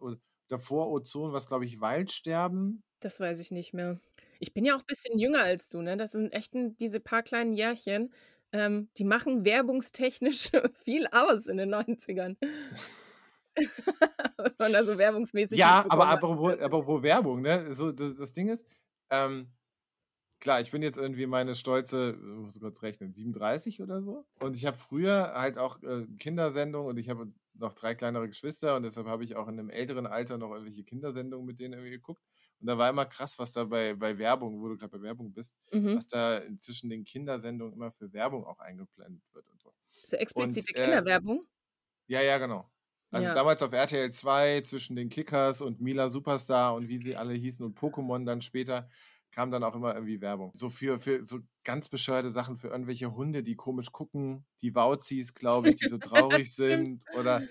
davor 0.48 0.90
Ozon, 0.90 1.32
was 1.32 1.46
glaube 1.46 1.66
ich, 1.66 1.80
Waldsterben. 1.80 2.82
Das 3.02 3.18
weiß 3.18 3.38
ich 3.40 3.50
nicht 3.50 3.72
mehr. 3.72 3.98
Ich 4.40 4.52
bin 4.52 4.64
ja 4.64 4.74
auch 4.76 4.80
ein 4.80 4.86
bisschen 4.86 5.18
jünger 5.18 5.42
als 5.42 5.68
du, 5.68 5.80
ne? 5.82 5.96
Das 5.96 6.12
sind 6.12 6.32
echt 6.32 6.52
diese 6.54 7.00
paar 7.00 7.22
kleinen 7.22 7.52
Jährchen, 7.54 8.12
ähm, 8.52 8.88
die 8.96 9.04
machen 9.04 9.44
werbungstechnisch 9.44 10.50
viel 10.84 11.06
aus 11.12 11.46
in 11.46 11.56
den 11.56 11.70
90ern. 11.70 12.36
Was 14.36 14.52
man 14.58 14.72
da 14.72 14.84
so 14.84 14.98
werbungsmäßig 14.98 15.64
Ja, 15.64 15.84
aber 15.88 16.08
apropos, 16.08 16.58
apropos 16.60 17.02
Werbung, 17.02 17.42
ne? 17.42 17.74
So, 17.74 17.90
das, 17.92 18.16
das 18.16 18.32
Ding 18.32 18.48
ist, 18.48 18.64
ähm, 19.10 19.52
klar, 20.40 20.60
ich 20.60 20.70
bin 20.70 20.82
jetzt 20.82 20.98
irgendwie 20.98 21.26
meine 21.26 21.54
stolze, 21.54 22.12
äh, 22.12 22.16
muss 22.16 22.56
ich 22.56 22.62
kurz 22.62 22.82
rechnen, 22.82 23.12
37 23.12 23.82
oder 23.82 24.02
so. 24.02 24.26
Und 24.40 24.56
ich 24.56 24.64
habe 24.66 24.76
früher 24.78 25.32
halt 25.34 25.58
auch 25.58 25.82
äh, 25.82 26.06
Kindersendungen 26.18 26.88
und 26.90 26.96
ich 26.96 27.10
habe 27.10 27.32
noch 27.54 27.74
drei 27.74 27.94
kleinere 27.94 28.26
Geschwister 28.28 28.76
und 28.76 28.84
deshalb 28.84 29.06
habe 29.06 29.22
ich 29.24 29.36
auch 29.36 29.48
in 29.48 29.58
einem 29.58 29.68
älteren 29.70 30.06
Alter 30.06 30.38
noch 30.38 30.50
irgendwelche 30.52 30.84
Kindersendungen 30.84 31.46
mit 31.46 31.58
denen 31.60 31.74
irgendwie 31.74 31.90
geguckt. 31.90 32.22
Und 32.60 32.66
da 32.68 32.78
war 32.78 32.88
immer 32.88 33.04
krass, 33.04 33.38
was 33.38 33.52
da 33.52 33.64
bei, 33.64 33.94
bei 33.94 34.16
Werbung, 34.18 34.60
wo 34.62 34.68
du 34.68 34.78
gerade 34.78 34.96
bei 34.96 35.02
Werbung 35.02 35.32
bist, 35.34 35.56
Mhm. 35.72 36.00
was 36.00 36.06
da 36.06 36.40
zwischen 36.58 36.88
den 36.88 37.04
Kindersendungen 37.04 37.74
immer 37.74 37.90
für 37.92 38.12
Werbung 38.14 38.44
auch 38.46 38.60
eingeblendet 38.60 39.22
wird 39.32 39.46
und 39.48 39.60
so. 39.60 39.74
So 40.06 40.16
explizite 40.16 40.72
Und, 40.72 40.74
äh, 40.74 41.00
Kinderwerbung. 41.04 41.46
Ja, 42.08 42.20
ja, 42.22 42.38
genau. 42.38 42.70
Also 43.12 43.30
Ja. 43.30 43.32
damals 43.32 43.62
auf 43.62 43.72
RTL 43.72 44.10
2 44.12 44.60
zwischen 44.62 44.96
den 44.96 45.08
Kickers 45.08 45.62
und 45.62 45.80
Mila 45.80 46.08
Superstar 46.10 46.74
und 46.74 46.88
wie 46.88 46.98
sie 46.98 47.16
alle 47.16 47.34
hießen 47.34 47.64
und 47.64 47.78
Pokémon 47.78 48.24
dann 48.24 48.40
später 48.40 48.88
kam 49.32 49.50
dann 49.50 49.62
auch 49.62 49.74
immer 49.74 49.94
irgendwie 49.94 50.20
Werbung. 50.20 50.50
So 50.54 50.68
für, 50.68 51.00
für 51.00 51.24
so 51.24 51.40
ganz 51.64 51.88
bescheuerte 51.88 52.30
Sachen 52.30 52.56
für 52.56 52.68
irgendwelche 52.68 53.14
Hunde, 53.14 53.42
die 53.42 53.56
komisch 53.56 53.92
gucken, 53.92 54.44
die 54.62 54.74
Wauzis, 54.74 55.34
glaube 55.34 55.70
ich, 55.70 55.76
die 55.76 55.88
so 55.88 55.98
traurig 56.44 56.54
sind 56.54 57.04
oder, 57.16 57.42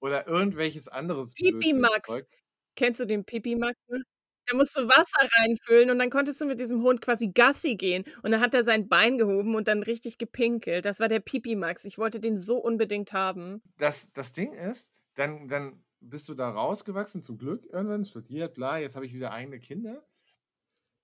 oder 0.00 0.26
irgendwelches 0.26 0.88
anderes 0.88 1.34
Pipi. 1.34 1.74
Max. 1.74 2.24
Kennst 2.74 3.00
du 3.00 3.06
den 3.06 3.24
Pipi 3.24 3.56
Max? 3.56 3.78
ne? 3.88 4.02
Da 4.46 4.56
musst 4.56 4.76
du 4.76 4.88
Wasser 4.88 5.28
reinfüllen 5.38 5.90
und 5.90 5.98
dann 5.98 6.10
konntest 6.10 6.40
du 6.40 6.46
mit 6.46 6.58
diesem 6.58 6.82
Hund 6.82 7.00
quasi 7.00 7.28
Gassi 7.28 7.76
gehen. 7.76 8.04
Und 8.22 8.32
dann 8.32 8.40
hat 8.40 8.54
er 8.54 8.64
sein 8.64 8.88
Bein 8.88 9.16
gehoben 9.16 9.54
und 9.54 9.68
dann 9.68 9.82
richtig 9.82 10.18
gepinkelt. 10.18 10.84
Das 10.84 10.98
war 10.98 11.08
der 11.08 11.20
Pipi 11.20 11.54
Max. 11.54 11.84
Ich 11.84 11.98
wollte 11.98 12.18
den 12.18 12.36
so 12.36 12.56
unbedingt 12.56 13.12
haben. 13.12 13.62
Das, 13.78 14.10
das 14.12 14.32
Ding 14.32 14.52
ist, 14.52 14.90
dann, 15.14 15.48
dann 15.48 15.84
bist 16.00 16.28
du 16.28 16.34
da 16.34 16.50
rausgewachsen, 16.50 17.22
zum 17.22 17.38
Glück, 17.38 17.64
irgendwann 17.66 18.04
studiert, 18.04 18.54
bla, 18.54 18.78
jetzt 18.78 18.96
habe 18.96 19.06
ich 19.06 19.14
wieder 19.14 19.32
eigene 19.32 19.60
Kinder. 19.60 20.04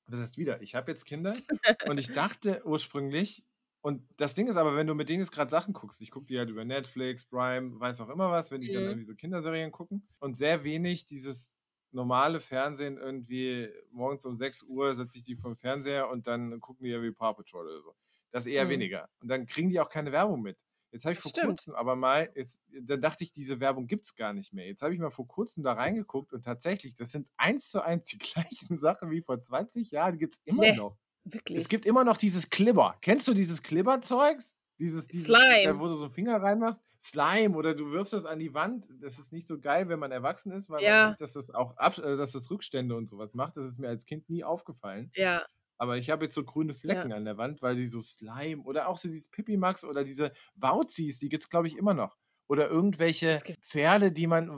Was 0.08 0.20
heißt 0.20 0.38
wieder? 0.38 0.62
Ich 0.62 0.74
habe 0.74 0.90
jetzt 0.90 1.04
Kinder 1.04 1.42
und 1.84 1.98
ich 1.98 2.12
dachte 2.12 2.62
ursprünglich, 2.64 3.44
und 3.80 4.08
das 4.16 4.34
Ding 4.34 4.48
ist 4.48 4.56
aber, 4.56 4.74
wenn 4.74 4.86
du 4.88 4.94
mit 4.94 5.08
denen 5.08 5.20
jetzt 5.20 5.30
gerade 5.30 5.50
Sachen 5.50 5.72
guckst, 5.72 6.00
ich 6.00 6.10
gucke 6.10 6.26
die 6.26 6.38
halt 6.38 6.50
über 6.50 6.64
Netflix, 6.64 7.24
Prime, 7.24 7.78
weiß 7.78 8.00
auch 8.00 8.08
immer 8.08 8.30
was, 8.30 8.50
wenn 8.50 8.60
die 8.60 8.70
dann 8.70 8.86
Mhm. 8.86 8.88
irgendwie 8.88 9.04
so 9.04 9.14
Kinderserien 9.14 9.70
gucken 9.70 10.06
und 10.18 10.36
sehr 10.36 10.64
wenig 10.64 11.06
dieses 11.06 11.56
normale 11.92 12.40
Fernsehen 12.40 12.98
irgendwie 12.98 13.70
morgens 13.90 14.26
um 14.26 14.36
6 14.36 14.62
Uhr 14.64 14.94
setze 14.94 15.18
ich 15.18 15.24
die 15.24 15.36
vom 15.36 15.56
Fernseher 15.56 16.08
und 16.10 16.26
dann 16.26 16.60
gucken 16.60 16.84
die 16.84 16.90
ja 16.90 17.00
wie 17.02 17.12
Paw 17.12 17.34
Patrol 17.34 17.66
oder 17.66 17.80
so. 17.80 17.94
Das 18.30 18.46
eher 18.46 18.68
Mhm. 18.68 18.68
weniger. 18.68 19.08
Und 19.20 19.28
dann 19.28 19.46
kriegen 19.46 19.70
die 19.70 19.80
auch 19.80 19.88
keine 19.88 20.12
Werbung 20.12 20.42
mit. 20.42 20.58
Jetzt 20.90 21.04
habe 21.04 21.12
ich 21.12 21.18
Das 21.18 21.22
vor 21.22 21.30
stimmt. 21.30 21.46
kurzem 21.48 21.74
aber 21.74 21.96
mal, 21.96 22.30
jetzt, 22.34 22.60
dann 22.72 23.00
dachte 23.00 23.22
ich, 23.24 23.32
diese 23.32 23.60
Werbung 23.60 23.86
gibt 23.86 24.06
es 24.06 24.14
gar 24.16 24.32
nicht 24.32 24.52
mehr. 24.54 24.66
Jetzt 24.66 24.82
habe 24.82 24.94
ich 24.94 25.00
mal 25.00 25.10
vor 25.10 25.26
kurzem 25.28 25.62
da 25.64 25.74
reingeguckt 25.74 26.32
und 26.32 26.44
tatsächlich, 26.44 26.94
das 26.96 27.12
sind 27.12 27.30
eins 27.36 27.70
zu 27.70 27.82
eins 27.82 28.08
die 28.08 28.18
gleichen 28.70 28.78
Sachen 28.78 29.10
wie 29.10 29.20
vor 29.22 29.38
20 29.38 29.90
Jahren, 29.90 30.12
die 30.14 30.18
gibt 30.18 30.34
es 30.34 30.40
immer 30.44 30.62
Nee, 30.62 30.72
noch. 30.72 30.96
wirklich. 31.24 31.58
Es 31.58 31.68
gibt 31.68 31.84
immer 31.86 32.04
noch 32.04 32.16
dieses 32.16 32.50
Klibber. 32.50 32.96
Kennst 33.02 33.28
du 33.28 33.34
dieses 33.34 33.62
Klibber-Zeugs? 33.62 34.54
Dieses, 34.78 35.06
dieses, 35.08 35.26
Slime. 35.26 35.72
da, 35.72 35.78
wo 35.78 35.88
du 35.88 35.94
so 35.94 36.04
einen 36.04 36.14
Finger 36.14 36.40
reinmachst? 36.40 36.80
Slime 37.00 37.56
oder 37.56 37.74
du 37.74 37.90
wirfst 37.90 38.12
das 38.12 38.24
an 38.24 38.38
die 38.38 38.54
Wand. 38.54 38.88
Das 39.00 39.18
ist 39.18 39.32
nicht 39.32 39.46
so 39.46 39.58
geil, 39.60 39.88
wenn 39.88 39.98
man 39.98 40.10
erwachsen 40.12 40.52
ist, 40.52 40.70
weil 40.70 40.82
man 40.82 40.84
Ja. 40.84 41.10
sieht, 41.10 41.20
dass 41.20 41.32
das 41.34 41.50
auch 41.50 41.76
ab, 41.76 41.98
äh, 41.98 42.16
dass 42.16 42.32
das 42.32 42.50
Rückstände 42.50 42.96
und 42.96 43.06
sowas 43.08 43.34
macht. 43.34 43.56
Das 43.56 43.66
ist 43.66 43.78
mir 43.78 43.88
als 43.88 44.04
Kind 44.06 44.28
nie 44.30 44.42
aufgefallen. 44.44 45.12
Ja, 45.14 45.46
Aber 45.78 45.96
ich 45.96 46.10
habe 46.10 46.24
jetzt 46.24 46.34
so 46.34 46.44
grüne 46.44 46.74
Flecken 46.74 47.12
an 47.12 47.24
der 47.24 47.38
Wand, 47.38 47.62
weil 47.62 47.76
die 47.76 47.86
so 47.86 48.00
Slime 48.00 48.62
oder 48.64 48.88
auch 48.88 48.98
so 48.98 49.08
dieses 49.08 49.28
Pipi 49.28 49.56
Max 49.56 49.84
oder 49.84 50.04
diese 50.04 50.32
Wauzis, 50.56 51.18
die 51.18 51.28
gibt 51.28 51.44
es, 51.44 51.50
glaube 51.50 51.68
ich, 51.68 51.76
immer 51.76 51.94
noch. 51.94 52.16
Oder 52.48 52.70
irgendwelche. 52.70 53.38
Pferde, 53.60 54.10
die 54.10 54.26
man, 54.26 54.50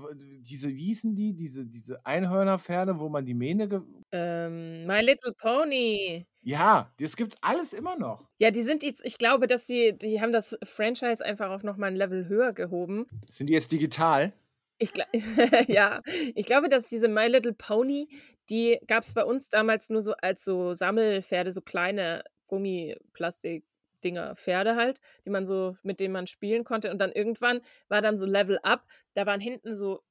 diese, 0.43 0.69
wie 0.69 0.87
hießen 0.87 1.15
die? 1.15 1.35
Diese, 1.35 1.67
diese 1.67 2.05
Einhörnerpferde, 2.07 2.99
wo 3.01 3.09
man 3.09 3.27
die 3.27 3.35
Mähne. 3.35 3.85
Ähm, 4.13 4.87
My 4.87 5.01
Little 5.01 5.33
Pony. 5.37 6.27
ja, 6.41 6.93
das 6.99 7.17
gibt's 7.17 7.37
alles 7.43 7.73
immer 7.73 7.97
noch. 7.97 8.29
Ja, 8.39 8.53
die 8.53 8.63
sind 8.63 8.85
jetzt, 8.85 9.05
ich 9.05 9.19
glaube, 9.19 9.49
dass 9.49 9.67
sie, 9.67 9.93
die 9.93 10.21
haben 10.21 10.33
das 10.33 10.57
Franchise 10.63 11.25
einfach 11.25 11.51
auch 11.51 11.65
nochmal 11.65 11.91
ein 11.91 11.97
Level 11.97 12.29
höher 12.29 12.53
gehoben. 12.53 13.07
Sind 13.29 13.49
die 13.49 13.55
jetzt 13.55 13.73
digital? 13.73 14.33
Ich, 14.79 14.93
ja, 15.69 16.01
ich 16.35 16.47
glaube, 16.47 16.69
dass 16.69 16.89
diese 16.89 17.09
My 17.09 17.27
Little 17.27 17.53
Pony, 17.53 18.09
die 18.51 18.79
gab 18.87 19.05
es 19.05 19.15
bei 19.15 19.25
uns 19.25 19.49
damals 19.49 19.91
nur 19.91 20.03
so 20.03 20.15
als 20.15 20.45
so 20.45 20.75
Sammelpferde, 20.75 21.53
so 21.53 21.63
kleine 21.63 22.25
Gummiplastik-Dinger, 22.49 24.37
Pferde 24.37 24.77
halt, 24.77 25.01
die 25.25 25.31
man 25.31 25.47
so, 25.47 25.77
mit 25.83 26.01
denen 26.01 26.13
man 26.13 26.27
spielen 26.27 26.65
konnte. 26.65 26.91
Und 26.91 26.99
dann 26.99 27.13
irgendwann 27.13 27.61
war 27.89 28.03
dann 28.03 28.19
so 28.19 28.27
Level 28.27 28.59
Up, 28.63 28.87
da 29.15 29.27
waren 29.27 29.41
hinten 29.41 29.75
so 29.75 30.03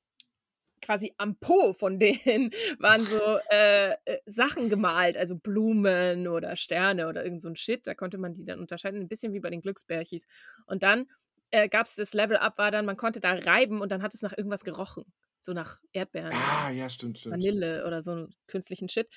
quasi 0.81 1.13
am 1.17 1.35
Po 1.35 1.73
von 1.73 1.99
denen 2.25 2.51
waren 2.79 3.03
so 3.05 3.39
äh, 3.51 3.91
äh, 4.05 4.19
Sachen 4.25 4.69
gemalt, 4.69 5.17
also 5.17 5.35
Blumen 5.35 6.27
oder 6.27 6.55
Sterne 6.55 7.07
oder 7.07 7.23
irgend 7.23 7.41
so 7.41 7.49
ein 7.49 7.55
Shit. 7.55 7.85
Da 7.85 7.93
konnte 7.93 8.17
man 8.17 8.33
die 8.33 8.45
dann 8.45 8.59
unterscheiden, 8.59 9.01
ein 9.01 9.07
bisschen 9.07 9.33
wie 9.33 9.39
bei 9.39 9.49
den 9.49 9.61
Glücksbärchis. 9.61 10.25
Und 10.65 10.83
dann 10.83 11.07
äh, 11.51 11.67
gab 11.67 11.85
es 11.85 11.95
das 11.95 12.13
Level 12.13 12.37
Up, 12.37 12.57
war 12.57 12.71
dann, 12.71 12.85
man 12.85 12.97
konnte 12.97 13.19
da 13.19 13.33
reiben 13.33 13.81
und 13.81 13.91
dann 13.91 14.01
hat 14.01 14.13
es 14.13 14.21
nach 14.21 14.37
irgendwas 14.37 14.63
gerochen. 14.63 15.05
So 15.41 15.53
nach 15.53 15.81
Erdbeeren. 15.93 16.41
Ah, 16.41 16.69
ja, 16.71 16.89
stimmt, 16.89 17.17
stimmt. 17.19 17.47
Vanille 17.47 17.85
oder 17.85 18.01
so 18.01 18.11
einen 18.11 18.35
künstlichen 18.47 18.89
Shit. 18.89 19.07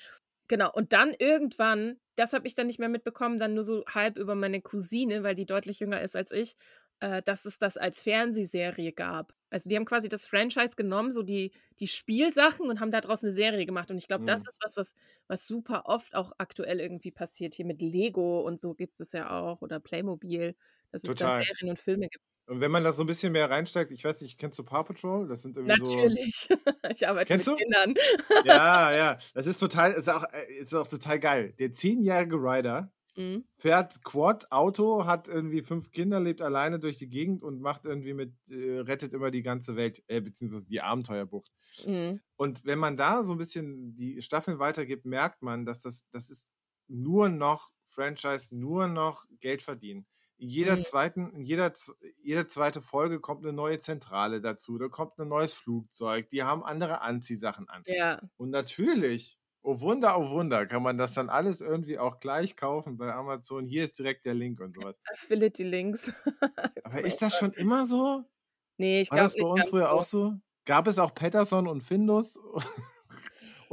Genau, 0.49 0.71
und 0.73 0.93
dann 0.93 1.13
irgendwann, 1.17 1.99
das 2.15 2.33
habe 2.33 2.47
ich 2.47 2.53
dann 2.55 2.67
nicht 2.67 2.79
mehr 2.79 2.89
mitbekommen, 2.89 3.39
dann 3.39 3.53
nur 3.55 3.63
so 3.63 3.83
halb 3.87 4.17
über 4.17 4.35
meine 4.35 4.61
Cousine, 4.61 5.23
weil 5.23 5.35
die 5.35 5.45
deutlich 5.45 5.79
jünger 5.79 6.01
ist 6.01 6.15
als 6.15 6.31
ich, 6.31 6.55
äh, 6.99 7.21
dass 7.23 7.45
es 7.45 7.57
das 7.59 7.77
als 7.77 8.01
Fernsehserie 8.01 8.91
gab. 8.93 9.33
Also 9.49 9.69
die 9.69 9.75
haben 9.77 9.85
quasi 9.85 10.09
das 10.09 10.27
Franchise 10.27 10.75
genommen, 10.75 11.11
so 11.11 11.23
die, 11.23 11.53
die 11.79 11.87
Spielsachen 11.87 12.67
und 12.69 12.79
haben 12.81 12.91
daraus 12.91 13.23
eine 13.23 13.31
Serie 13.31 13.65
gemacht. 13.65 13.89
Und 13.89 13.97
ich 13.97 14.07
glaube, 14.07 14.23
das 14.25 14.41
Mhm. 14.41 14.47
ist 14.47 14.59
was, 14.61 14.77
was, 14.77 14.95
was 15.27 15.47
super 15.47 15.83
oft 15.85 16.13
auch 16.15 16.33
aktuell 16.37 16.79
irgendwie 16.81 17.11
passiert. 17.11 17.55
Hier 17.55 17.65
mit 17.65 17.81
Lego 17.81 18.41
und 18.41 18.59
so 18.59 18.73
gibt 18.75 18.99
es 19.01 19.11
ja 19.13 19.29
auch 19.31 19.61
oder 19.61 19.79
Playmobil, 19.79 20.55
dass 20.91 21.03
es 21.03 21.15
da 21.15 21.29
Total. 21.29 21.45
Serien 21.47 21.69
und 21.71 21.79
Filme 21.79 22.09
gibt. 22.09 22.23
Und 22.45 22.59
wenn 22.59 22.71
man 22.71 22.83
da 22.83 22.91
so 22.91 23.03
ein 23.03 23.07
bisschen 23.07 23.31
mehr 23.31 23.49
reinsteigt, 23.49 23.91
ich 23.91 24.03
weiß 24.03 24.21
nicht, 24.21 24.37
kennst 24.37 24.59
du 24.59 24.63
Paw 24.63 24.83
Patrol? 24.83 25.27
Das 25.27 25.41
sind 25.41 25.55
irgendwie 25.57 25.77
so. 25.85 25.95
Natürlich. 25.95 26.49
Ich 26.91 27.07
arbeite 27.07 27.27
Kennst 27.33 27.47
mit 27.47 27.55
du? 27.59 27.63
Kindern. 27.63 27.95
Ja, 28.43 28.91
ja. 28.91 29.17
Das 29.33 29.47
ist 29.47 29.57
total, 29.57 29.93
ist 29.93 30.09
auch, 30.09 30.25
äh, 30.33 30.61
ist 30.61 30.73
auch 30.75 30.87
total 30.87 31.19
geil. 31.19 31.53
Der 31.57 31.71
zehnjährige 31.71 32.35
Rider 32.35 32.91
Mhm. 33.15 33.45
fährt 33.55 34.03
Quad, 34.03 34.51
Auto, 34.51 35.05
hat 35.05 35.27
irgendwie 35.27 35.61
fünf 35.61 35.91
Kinder, 35.91 36.19
lebt 36.19 36.41
alleine 36.41 36.79
durch 36.79 36.97
die 36.97 37.09
Gegend 37.09 37.43
und 37.43 37.61
macht 37.61 37.85
irgendwie 37.85 38.13
mit, 38.13 38.33
äh, 38.49 38.79
rettet 38.79 39.13
immer 39.13 39.29
die 39.29 39.43
ganze 39.43 39.75
Welt, 39.75 40.03
äh, 40.07 40.19
beziehungsweise 40.19 40.67
die 40.67 40.81
Abenteuerbucht. 40.81 41.51
Mhm. 41.85 42.21
Und 42.37 42.65
wenn 42.65 42.79
man 42.79 42.97
da 42.97 43.23
so 43.23 43.33
ein 43.33 43.37
bisschen 43.37 43.95
die 43.95 44.21
Staffeln 44.21 44.57
weitergibt, 44.59 45.05
merkt 45.05 45.43
man, 45.43 45.65
dass 45.65 45.81
das, 45.81 46.07
das 46.11 46.29
ist 46.29 46.53
nur 46.87 47.29
noch 47.29 47.71
Franchise, 47.85 48.55
nur 48.55 48.87
noch 48.87 49.25
Geld 49.39 49.61
verdienen. 49.61 50.07
In 50.37 50.49
jeder 50.49 50.75
Mhm. 50.77 50.83
zweiten, 50.83 51.31
in 51.35 51.41
jeder, 51.43 51.71
jede 52.21 52.47
zweite 52.47 52.81
Folge 52.81 53.19
kommt 53.19 53.43
eine 53.45 53.53
neue 53.53 53.79
Zentrale 53.79 54.41
dazu, 54.41 54.77
da 54.77 54.87
kommt 54.89 55.17
ein 55.19 55.27
neues 55.27 55.53
Flugzeug, 55.53 56.29
die 56.31 56.43
haben 56.43 56.63
andere 56.63 57.01
Anziehsachen 57.01 57.69
an. 57.69 57.83
Ja. 57.85 58.19
Und 58.37 58.49
natürlich, 58.49 59.39
oh 59.61 59.79
Wunder, 59.79 60.17
oh 60.19 60.29
Wunder, 60.31 60.65
kann 60.65 60.83
man 60.83 60.97
das 60.97 61.13
dann 61.13 61.29
alles 61.29 61.61
irgendwie 61.61 61.97
auch 61.97 62.19
gleich 62.19 62.57
kaufen 62.57 62.97
bei 62.97 63.13
Amazon. 63.13 63.65
Hier 63.67 63.83
ist 63.83 63.97
direkt 63.99 64.25
der 64.25 64.33
Link 64.33 64.59
und 64.59 64.73
sowas. 64.73 64.95
Affiliate 65.13 65.63
Links. 65.63 66.11
Aber 66.83 66.99
ist 67.01 67.21
das 67.21 67.37
schon 67.37 67.51
immer 67.53 67.85
so? 67.85 68.23
Nee, 68.77 69.01
ich 69.01 69.11
War 69.11 69.17
glaube 69.19 69.29
das 69.29 69.37
bei 69.37 69.47
uns 69.47 69.67
früher 69.67 69.87
so. 69.87 69.89
auch 69.89 70.03
so? 70.03 70.33
Gab 70.65 70.87
es 70.87 70.97
auch 70.99 71.13
Patterson 71.13 71.67
und 71.67 71.81
Findus? 71.81 72.39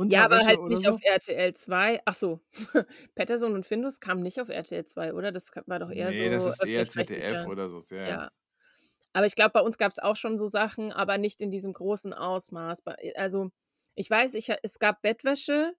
Ja, 0.08 0.24
aber 0.24 0.38
halt 0.44 0.62
nicht 0.62 0.82
so? 0.82 0.90
auf 0.92 1.02
RTL 1.02 1.52
2. 1.54 2.00
Ach 2.04 2.14
so, 2.14 2.40
Patterson 3.14 3.54
und 3.54 3.66
Findus 3.66 4.00
kamen 4.00 4.22
nicht 4.22 4.40
auf 4.40 4.48
RTL 4.48 4.84
2, 4.84 5.12
oder? 5.14 5.32
Das 5.32 5.50
war 5.66 5.78
doch 5.78 5.90
eher 5.90 6.10
Nee, 6.10 6.30
das 6.30 6.42
so 6.42 6.48
ist 6.50 6.64
eher. 6.64 6.84
ZDF 6.88 7.46
oder 7.46 7.68
so. 7.68 7.82
Ja, 7.94 8.08
ja. 8.08 8.30
Aber 9.12 9.26
ich 9.26 9.34
glaube, 9.34 9.50
bei 9.52 9.60
uns 9.60 9.76
gab 9.78 9.90
es 9.90 9.98
auch 9.98 10.16
schon 10.16 10.38
so 10.38 10.46
Sachen, 10.48 10.92
aber 10.92 11.18
nicht 11.18 11.40
in 11.40 11.50
diesem 11.50 11.72
großen 11.72 12.12
Ausmaß. 12.14 12.82
Bei- 12.82 13.12
Also, 13.16 13.50
ich 13.94 14.08
weiß, 14.08 14.34
ich, 14.34 14.50
es 14.62 14.78
gab 14.78 15.02
Bettwäsche 15.02 15.74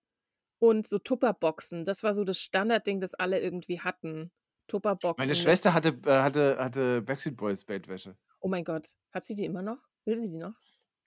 und 0.60 0.86
so 0.86 1.00
Tupperboxen. 1.00 1.86
Das 1.86 2.04
war 2.04 2.14
so 2.14 2.24
das 2.26 2.40
Standardding, 2.40 3.00
das 3.00 3.14
alle 3.14 3.40
irgendwie 3.40 3.80
hatten. 3.80 4.32
Tupperboxen. 4.68 5.26
Meine 5.28 5.36
Schwester 5.36 5.74
hatte, 5.74 5.98
äh, 6.06 6.10
hatte, 6.22 6.58
hatte 6.60 7.02
Backstreet 7.02 7.36
Boys 7.38 7.64
Bettwäsche. 7.64 8.16
Oh 8.42 8.48
mein 8.48 8.64
Gott. 8.64 8.96
Hat 9.14 9.24
sie 9.24 9.36
die 9.36 9.46
immer 9.46 9.62
noch? 9.62 9.80
Will 10.06 10.18
sie 10.18 10.30
die 10.30 10.38
noch? 10.38 10.54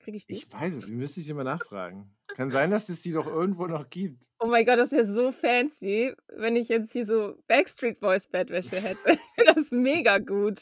Kriege 0.04 0.18
ich 0.18 0.26
die? 0.26 0.34
Ich 0.34 0.52
weiß 0.52 0.74
es, 0.74 0.86
müsste 0.86 1.20
ich 1.20 1.30
immer 1.30 1.44
nachfragen. 1.44 2.14
Kann 2.36 2.50
sein, 2.50 2.70
dass 2.70 2.90
es 2.90 3.00
die 3.00 3.12
doch 3.12 3.26
irgendwo 3.26 3.66
noch 3.66 3.88
gibt. 3.88 4.22
Oh 4.38 4.46
mein 4.46 4.66
Gott, 4.66 4.78
das 4.78 4.92
wäre 4.92 5.06
so 5.06 5.32
fancy, 5.32 6.14
wenn 6.28 6.56
ich 6.56 6.68
jetzt 6.68 6.92
hier 6.92 7.06
so 7.06 7.38
Backstreet 7.46 8.00
Boys 8.00 8.28
Bettwäsche 8.28 8.80
hätte. 8.80 9.18
das 9.46 9.56
ist 9.56 9.72
mega 9.72 10.18
gut. 10.18 10.58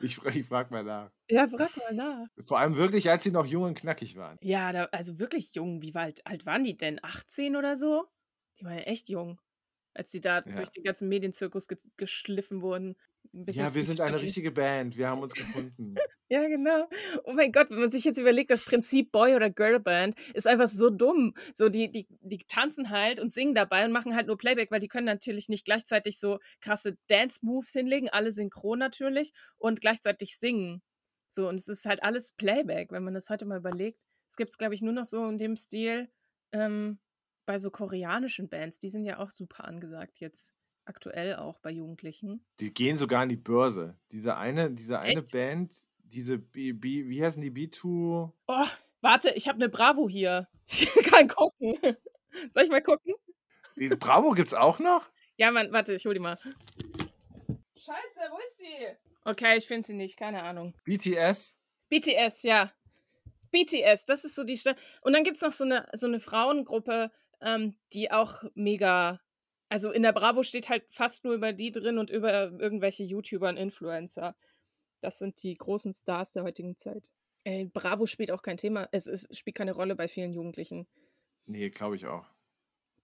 Ich, 0.00 0.18
ich 0.24 0.46
frage 0.46 0.72
mal 0.74 0.82
nach. 0.82 1.10
Ja, 1.30 1.46
frag 1.46 1.76
mal 1.76 1.94
nach. 1.94 2.26
Vor 2.40 2.58
allem 2.58 2.74
wirklich, 2.76 3.08
als 3.10 3.22
sie 3.22 3.30
noch 3.30 3.46
jung 3.46 3.62
und 3.62 3.78
knackig 3.78 4.16
waren. 4.16 4.38
Ja, 4.40 4.72
da, 4.72 4.84
also 4.86 5.20
wirklich 5.20 5.54
jung. 5.54 5.80
Wie 5.80 5.94
alt, 5.94 6.26
alt 6.26 6.44
waren 6.44 6.64
die 6.64 6.76
denn? 6.76 6.98
18 7.02 7.54
oder 7.54 7.76
so? 7.76 8.06
Die 8.58 8.64
waren 8.64 8.78
ja 8.78 8.84
echt 8.84 9.08
jung, 9.08 9.38
als 9.94 10.10
sie 10.10 10.20
da 10.20 10.42
Ja. 10.44 10.54
durch 10.54 10.70
den 10.70 10.84
ganzen 10.84 11.08
Medienzirkus 11.08 11.68
ge 11.68 11.78
geschliffen 11.96 12.62
wurden. 12.62 12.96
Ja, 13.32 13.72
wir 13.74 13.84
sind 13.84 14.00
eine 14.00 14.20
richtige 14.20 14.50
Band. 14.50 14.96
Wir 14.96 15.08
haben 15.08 15.22
uns 15.22 15.34
gefunden. 15.34 15.94
Ja, 16.28 16.48
genau. 16.48 16.88
Oh 17.24 17.34
mein 17.34 17.52
Gott, 17.52 17.68
wenn 17.68 17.78
man 17.80 17.90
sich 17.90 18.04
jetzt 18.04 18.16
überlegt, 18.16 18.50
das 18.50 18.64
Prinzip 18.64 19.12
Boy- 19.12 19.34
oder 19.34 19.50
Girlband 19.50 20.14
ist 20.32 20.46
einfach 20.46 20.66
so 20.68 20.88
dumm. 20.88 21.34
So, 21.52 21.68
die, 21.68 21.92
die, 21.92 22.06
die 22.22 22.38
tanzen 22.48 22.88
halt 22.88 23.20
und 23.20 23.30
singen 23.30 23.54
dabei 23.54 23.84
und 23.84 23.92
machen 23.92 24.16
halt 24.16 24.28
nur 24.28 24.38
Playback, 24.38 24.70
weil 24.70 24.80
die 24.80 24.88
können 24.88 25.04
natürlich 25.04 25.50
nicht 25.50 25.66
gleichzeitig 25.66 26.18
so 26.18 26.38
krasse 26.62 26.96
Dance-Moves 27.08 27.72
hinlegen, 27.72 28.08
alle 28.08 28.32
synchron 28.32 28.78
natürlich 28.78 29.34
und 29.58 29.82
gleichzeitig 29.82 30.38
singen. 30.38 30.80
So, 31.28 31.50
und 31.50 31.56
es 31.56 31.68
ist 31.68 31.84
halt 31.84 32.02
alles 32.02 32.32
Playback, 32.32 32.92
wenn 32.92 33.04
man 33.04 33.12
das 33.12 33.28
heute 33.28 33.44
mal 33.44 33.58
überlegt. 33.58 33.98
Es 34.30 34.36
gibt 34.36 34.52
es, 34.52 34.56
glaube 34.56 34.74
ich, 34.74 34.80
nur 34.80 34.94
noch 34.94 35.04
so 35.04 35.28
in 35.28 35.36
dem 35.36 35.54
Stil 35.56 36.08
ähm, 36.52 36.98
bei 37.46 37.58
so 37.58 37.70
koreanischen 37.70 38.48
Bands. 38.48 38.78
Die 38.78 38.90
sind 38.90 39.04
ja 39.04 39.18
auch 39.18 39.30
super 39.30 39.64
angesagt 39.64 40.18
jetzt. 40.20 40.54
Aktuell 40.84 41.36
auch 41.36 41.60
bei 41.60 41.70
Jugendlichen. 41.70 42.44
Die 42.58 42.74
gehen 42.74 42.96
sogar 42.96 43.22
an 43.22 43.28
die 43.28 43.36
Börse. 43.36 43.96
Diese 44.10 44.36
eine, 44.36 44.70
diese 44.72 44.98
eine 44.98 45.20
Echt? 45.20 45.30
Band, 45.30 45.72
diese 45.98 46.38
B, 46.38 46.72
B, 46.72 47.08
wie 47.08 47.24
heißen 47.24 47.40
die? 47.40 47.52
B2? 47.52 48.32
Oh, 48.48 48.66
warte, 49.00 49.30
ich 49.30 49.46
habe 49.48 49.56
eine 49.56 49.68
Bravo 49.68 50.08
hier. 50.08 50.48
Ich 50.66 50.88
kann 51.10 51.28
gucken. 51.28 51.76
Soll 52.52 52.64
ich 52.64 52.70
mal 52.70 52.82
gucken? 52.82 53.14
Die 53.76 53.88
Bravo 53.88 54.30
gibt's 54.30 54.54
auch 54.54 54.78
noch? 54.78 55.08
Ja, 55.36 55.50
Mann, 55.50 55.72
warte, 55.72 55.92
ich 55.92 56.06
hol 56.06 56.14
die 56.14 56.20
mal. 56.20 56.38
Scheiße, 57.76 58.20
wo 58.30 58.38
ist 58.38 58.58
sie? 58.58 58.96
Okay, 59.24 59.58
ich 59.58 59.66
finde 59.66 59.86
sie 59.86 59.94
nicht, 59.94 60.16
keine 60.16 60.42
Ahnung. 60.42 60.74
BTS? 60.84 61.54
BTS, 61.88 62.42
ja. 62.42 62.72
BTS, 63.50 64.06
das 64.06 64.24
ist 64.24 64.34
so 64.34 64.44
die 64.44 64.56
Stadt. 64.56 64.78
Und 65.02 65.12
dann 65.12 65.24
gibt 65.24 65.36
es 65.36 65.42
noch 65.42 65.52
so 65.52 65.64
eine, 65.64 65.88
so 65.92 66.06
eine 66.06 66.20
Frauengruppe, 66.20 67.10
ähm, 67.42 67.76
die 67.92 68.10
auch 68.10 68.44
mega. 68.54 69.20
Also 69.68 69.90
in 69.90 70.02
der 70.02 70.12
Bravo 70.12 70.42
steht 70.42 70.68
halt 70.68 70.84
fast 70.90 71.24
nur 71.24 71.34
über 71.34 71.52
die 71.52 71.72
drin 71.72 71.98
und 71.98 72.10
über 72.10 72.50
irgendwelche 72.52 73.04
YouTuber 73.04 73.48
und 73.48 73.56
Influencer. 73.56 74.36
Das 75.02 75.18
sind 75.18 75.42
die 75.42 75.56
großen 75.56 75.92
Stars 75.94 76.32
der 76.32 76.44
heutigen 76.44 76.76
Zeit. 76.76 77.10
Ey, 77.44 77.66
Bravo 77.66 78.06
spielt 78.06 78.30
auch 78.30 78.42
kein 78.42 78.56
Thema. 78.58 78.88
Es, 78.92 79.06
es 79.06 79.26
spielt 79.36 79.56
keine 79.56 79.72
Rolle 79.74 79.96
bei 79.96 80.08
vielen 80.08 80.32
Jugendlichen. 80.32 80.86
Nee, 81.46 81.70
glaube 81.70 81.96
ich 81.96 82.06
auch. 82.06 82.26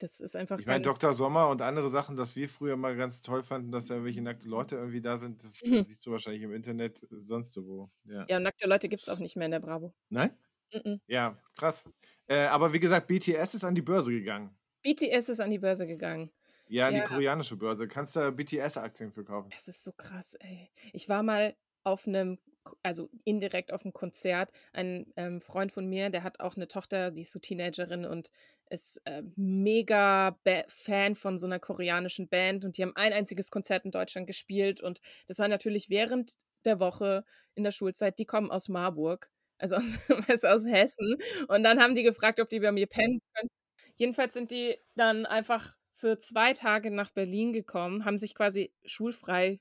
Das 0.00 0.20
ist 0.20 0.36
einfach 0.36 0.60
Ich 0.60 0.66
meine, 0.66 0.82
Dr. 0.82 1.12
Sommer 1.12 1.48
und 1.48 1.60
andere 1.60 1.90
Sachen, 1.90 2.16
dass 2.16 2.36
wir 2.36 2.48
früher 2.48 2.76
mal 2.76 2.94
ganz 2.96 3.20
toll 3.20 3.42
fanden, 3.42 3.72
dass 3.72 3.86
da 3.86 3.94
irgendwelche 3.94 4.22
nackte 4.22 4.48
Leute 4.48 4.76
irgendwie 4.76 5.00
da 5.00 5.18
sind, 5.18 5.42
das 5.42 5.60
Mhm. 5.62 5.82
siehst 5.84 6.06
du 6.06 6.12
wahrscheinlich 6.12 6.42
im 6.42 6.52
Internet 6.52 7.04
sonst 7.10 7.56
wo. 7.56 7.90
Ja. 8.04 8.24
Ja, 8.28 8.38
nackte 8.38 8.68
Leute 8.68 8.88
gibt 8.88 9.02
es 9.02 9.08
auch 9.08 9.18
nicht 9.18 9.34
mehr 9.36 9.46
in 9.46 9.52
der 9.52 9.60
Bravo. 9.60 9.92
Nein? 10.08 10.36
Mhm. 10.72 11.00
Ja, 11.06 11.38
krass. 11.56 11.84
Äh, 12.26 12.46
aber 12.46 12.72
wie 12.72 12.80
gesagt, 12.80 13.06
BTS 13.06 13.54
ist 13.54 13.64
an 13.64 13.74
die 13.74 13.82
Börse 13.82 14.10
gegangen. 14.10 14.56
BTS 14.82 15.28
ist 15.30 15.40
an 15.40 15.50
die 15.50 15.58
Börse 15.58 15.86
gegangen. 15.86 16.30
Ja, 16.68 16.88
an 16.88 16.94
Ja. 16.94 17.00
die 17.02 17.06
koreanische 17.08 17.56
Börse. 17.56 17.88
Kannst 17.88 18.14
da 18.16 18.30
BTS-Aktien 18.30 19.12
für 19.12 19.24
kaufen. 19.24 19.48
Das 19.50 19.68
ist 19.68 19.82
so 19.84 19.92
krass, 19.92 20.34
ey. 20.34 20.70
Ich 20.92 21.08
war 21.08 21.22
mal 21.22 21.56
auf 21.84 22.06
einem, 22.06 22.38
also 22.82 23.08
indirekt 23.24 23.72
auf 23.72 23.84
einem 23.84 23.94
Konzert. 23.94 24.52
Ein 24.74 25.10
ähm, 25.16 25.40
Freund 25.40 25.72
von 25.72 25.86
mir, 25.86 26.10
der 26.10 26.22
hat 26.22 26.40
auch 26.40 26.56
eine 26.56 26.68
Tochter, 26.68 27.10
die 27.10 27.22
ist 27.22 27.32
so 27.32 27.38
Teenagerin 27.38 28.04
und 28.04 28.30
ist 28.68 29.00
äh, 29.06 29.22
mega 29.36 30.38
Ba- 30.44 30.64
Fan 30.68 31.14
von 31.14 31.38
so 31.38 31.46
einer 31.46 31.58
koreanischen 31.58 32.28
Band. 32.28 32.66
Und 32.66 32.76
die 32.76 32.82
haben 32.82 32.94
ein 32.96 33.14
einziges 33.14 33.50
Konzert 33.50 33.86
in 33.86 33.90
Deutschland 33.90 34.26
gespielt. 34.26 34.82
Und 34.82 35.00
das 35.26 35.38
war 35.38 35.48
natürlich 35.48 35.88
während 35.88 36.34
der 36.66 36.78
Woche 36.78 37.24
in 37.54 37.64
der 37.64 37.72
Schulzeit. 37.72 38.18
Die 38.18 38.26
kommen 38.26 38.50
aus 38.50 38.68
Marburg, 38.68 39.30
also 39.58 39.76
aus, 39.76 39.84
aus 40.44 40.66
Hessen. 40.66 41.16
Und 41.48 41.62
dann 41.62 41.80
haben 41.80 41.94
die 41.94 42.02
gefragt, 42.02 42.40
ob 42.40 42.48
die 42.48 42.60
bei 42.60 42.72
mir 42.72 42.86
pennen 42.86 43.20
können. 43.34 43.50
Jedenfalls 43.96 44.34
sind 44.34 44.50
die 44.50 44.76
dann 44.94 45.26
einfach 45.26 45.76
für 45.92 46.18
zwei 46.18 46.52
Tage 46.52 46.90
nach 46.90 47.10
Berlin 47.10 47.52
gekommen, 47.52 48.04
haben 48.04 48.18
sich 48.18 48.34
quasi 48.34 48.72
schulfrei 48.84 49.60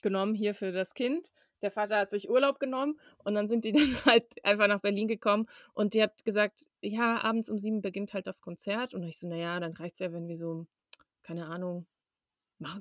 genommen 0.00 0.34
hier 0.34 0.54
für 0.54 0.72
das 0.72 0.94
Kind. 0.94 1.32
Der 1.62 1.70
Vater 1.70 1.98
hat 1.98 2.10
sich 2.10 2.30
Urlaub 2.30 2.60
genommen 2.60 2.98
und 3.18 3.34
dann 3.34 3.48
sind 3.48 3.64
die 3.64 3.72
dann 3.72 4.04
halt 4.04 4.26
einfach 4.44 4.66
nach 4.68 4.80
Berlin 4.80 5.08
gekommen 5.08 5.46
und 5.74 5.94
die 5.94 6.02
hat 6.02 6.24
gesagt, 6.24 6.68
ja, 6.80 7.20
abends 7.20 7.48
um 7.48 7.58
sieben 7.58 7.80
beginnt 7.80 8.14
halt 8.14 8.26
das 8.26 8.40
Konzert. 8.40 8.94
Und 8.94 9.02
ich 9.04 9.18
so, 9.18 9.28
naja, 9.28 9.58
dann 9.60 9.72
reicht 9.74 9.94
es 9.94 10.00
ja, 10.00 10.12
wenn 10.12 10.28
wir 10.28 10.38
so, 10.38 10.66
keine 11.22 11.46
Ahnung, 11.46 11.86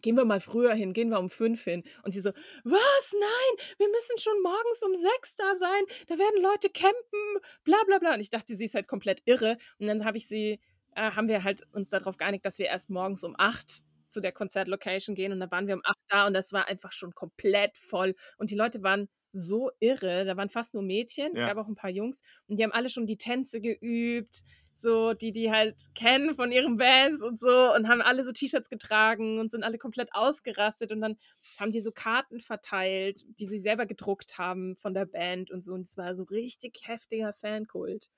gehen 0.02 0.16
wir 0.16 0.26
mal 0.26 0.40
früher 0.40 0.74
hin, 0.74 0.94
gehen 0.94 1.10
wir 1.10 1.20
um 1.20 1.30
fünf 1.30 1.64
hin. 1.64 1.84
Und 2.04 2.12
sie 2.14 2.20
so, 2.22 2.32
was? 2.64 3.14
Nein, 3.14 3.66
wir 3.78 3.88
müssen 3.90 4.18
schon 4.18 4.42
morgens 4.44 4.84
um 4.84 4.96
sechs 4.96 5.36
da 5.36 5.56
sein, 5.56 5.84
da 6.08 6.18
werden 6.18 6.42
Leute 6.42 6.70
campen, 6.70 7.40
bla 7.64 7.78
bla 7.86 8.00
bla. 8.00 8.14
Und 8.16 8.20
ich 8.22 8.30
dachte, 8.30 8.56
sie 8.56 8.66
ist 8.66 8.76
halt 8.76 8.88
komplett 8.88 9.22
irre. 9.26 9.58
Und 9.80 9.88
dann 9.88 10.06
habe 10.06 10.18
ich 10.18 10.28
sie, 10.28 10.60
äh, 10.96 11.12
haben 11.12 11.28
wir 11.28 11.44
halt 11.44 11.64
uns 11.74 11.90
darauf 11.90 12.18
geeinigt, 12.18 12.46
dass 12.46 12.60
wir 12.60 12.68
erst 12.68 12.90
morgens 12.90 13.24
um 13.24 13.36
acht 13.38 13.84
zu 14.08 14.22
der 14.22 14.32
Konzertlocation 14.32 15.16
gehen 15.16 15.34
und 15.34 15.40
da 15.42 15.52
waren 15.52 15.68
wir 15.68 15.76
um 15.76 15.82
acht 15.84 15.98
da 16.08 16.28
und 16.28 16.34
das 16.34 16.54
war 16.54 16.68
einfach 16.70 16.94
schon 16.94 17.14
komplett 17.14 17.78
voll. 17.78 18.16
Und 18.38 18.50
die 18.52 18.56
Leute 18.56 18.82
waren 18.82 19.10
so 19.34 19.70
irre, 19.80 20.24
da 20.24 20.38
waren 20.38 20.50
fast 20.50 20.74
nur 20.74 20.82
Mädchen, 20.84 21.34
es 21.34 21.42
Ja. 21.42 21.44
gab 21.44 21.58
auch 21.58 21.68
ein 21.68 21.76
paar 21.76 21.90
Jungs 21.90 22.22
und 22.48 22.58
die 22.58 22.64
haben 22.64 22.72
alle 22.72 22.90
schon 22.90 23.06
die 23.06 23.18
Tänze 23.18 23.60
geübt. 23.60 24.44
So 24.80 25.14
die 25.14 25.32
die 25.32 25.52
halt 25.52 25.76
kennen 25.96 26.36
von 26.36 26.52
ihren 26.52 26.78
Bands 26.78 27.22
und 27.22 27.40
so 27.40 27.74
und 27.74 27.88
haben 27.88 28.02
alle 28.02 28.24
so 28.24 28.32
T-Shirts 28.32 28.70
getragen 28.70 29.40
und 29.40 29.52
sind 29.52 29.64
alle 29.64 29.78
komplett 29.78 30.10
ausgerastet 30.14 30.92
und 30.92 31.02
dann 31.02 31.18
haben 31.60 31.72
die 31.72 31.82
so 31.82 31.92
Karten 31.92 32.40
verteilt, 32.40 33.24
die 33.40 33.48
sie 33.48 33.60
selber 33.60 33.86
gedruckt 33.86 34.38
haben 34.38 34.76
von 34.78 34.94
der 34.94 35.06
Band 35.06 35.52
und 35.52 35.64
so 35.64 35.74
und 35.74 35.82
es 35.82 35.98
war 35.98 36.16
so 36.16 36.24
richtig 36.24 36.82
heftiger 36.84 37.34
Fankult. 37.34 38.10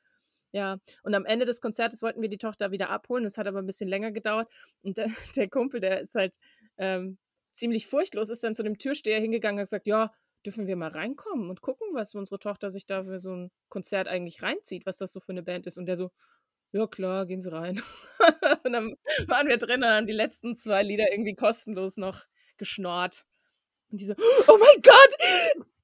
Ja, 0.52 0.80
und 1.04 1.14
am 1.14 1.26
Ende 1.26 1.46
des 1.46 1.62
Konzertes 1.62 2.02
wollten 2.02 2.22
wir 2.22 2.30
die 2.30 2.38
Tochter 2.40 2.72
wieder 2.72 2.90
abholen. 2.90 3.24
Das 3.24 3.38
hat 3.38 3.46
aber 3.48 3.60
ein 3.60 3.68
bisschen 3.68 3.88
länger 3.88 4.12
gedauert. 4.12 4.50
Und 4.82 4.98
der, 4.98 5.08
der 5.36 5.48
Kumpel, 5.50 5.80
der 5.80 6.02
ist 6.02 6.16
halt 6.16 6.36
ähm, 6.78 7.20
ziemlich 7.52 7.88
furchtlos, 7.88 8.30
ist 8.30 8.44
dann 8.44 8.56
zu 8.56 8.64
dem 8.64 8.78
Türsteher 8.80 9.20
hingegangen 9.20 9.60
und 9.60 9.64
gesagt, 9.64 9.86
ja, 9.88 10.12
dürfen 10.46 10.68
wir 10.68 10.76
mal 10.76 10.90
reinkommen 10.90 11.50
und 11.50 11.62
gucken, 11.62 11.88
was 11.94 12.16
unsere 12.16 12.40
Tochter 12.40 12.72
sich 12.72 12.86
da 12.86 13.04
für 13.04 13.20
so 13.20 13.36
ein 13.36 13.52
Konzert 13.68 14.08
eigentlich 14.08 14.42
reinzieht, 14.42 14.86
was 14.86 14.98
das 14.98 15.12
so 15.12 15.20
für 15.20 15.34
eine 15.34 15.44
Band 15.44 15.68
ist. 15.68 15.78
Und 15.78 15.86
der 15.86 15.98
so, 15.98 16.12
ja 16.72 16.88
klar, 16.88 17.26
gehen 17.26 17.42
Sie 17.42 17.52
rein. 17.52 17.82
und 18.64 18.72
dann 18.72 18.96
waren 19.28 19.48
wir 19.48 19.58
drin 19.58 19.84
und 19.84 19.90
haben 19.90 20.08
die 20.08 20.14
letzten 20.14 20.56
zwei 20.56 20.84
Lieder 20.84 21.12
irgendwie 21.12 21.36
kostenlos 21.36 21.98
noch 21.98 22.26
geschnorrt. 22.58 23.26
Und 23.92 24.02
die 24.02 24.06
so, 24.06 24.14
oh 24.14 24.58
mein 24.58 24.82
Gott, 24.82 25.14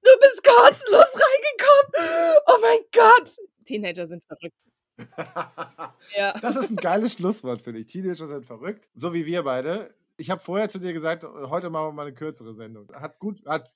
du 0.03 0.11
bist 0.21 0.43
kostenlos 0.43 1.07
reingekommen. 1.13 2.41
Oh 2.47 2.57
mein 2.61 2.79
Gott. 2.91 3.35
Teenager 3.65 4.05
sind 4.05 4.23
verrückt. 4.25 4.55
ja. 6.15 6.33
Das 6.39 6.55
ist 6.55 6.69
ein 6.69 6.75
geiles 6.75 7.13
Schlusswort, 7.13 7.61
finde 7.61 7.79
ich. 7.81 7.87
Teenager 7.87 8.27
sind 8.27 8.45
verrückt. 8.45 8.87
So 8.93 9.13
wie 9.13 9.25
wir 9.25 9.43
beide. 9.43 9.93
Ich 10.17 10.29
habe 10.29 10.41
vorher 10.41 10.69
zu 10.69 10.79
dir 10.79 10.93
gesagt, 10.93 11.23
heute 11.23 11.69
machen 11.69 11.87
wir 11.87 11.91
mal 11.91 12.01
eine 12.03 12.13
kürzere 12.13 12.53
Sendung. 12.53 12.89
Hat 12.93 13.19
gut, 13.19 13.45
hat, 13.45 13.69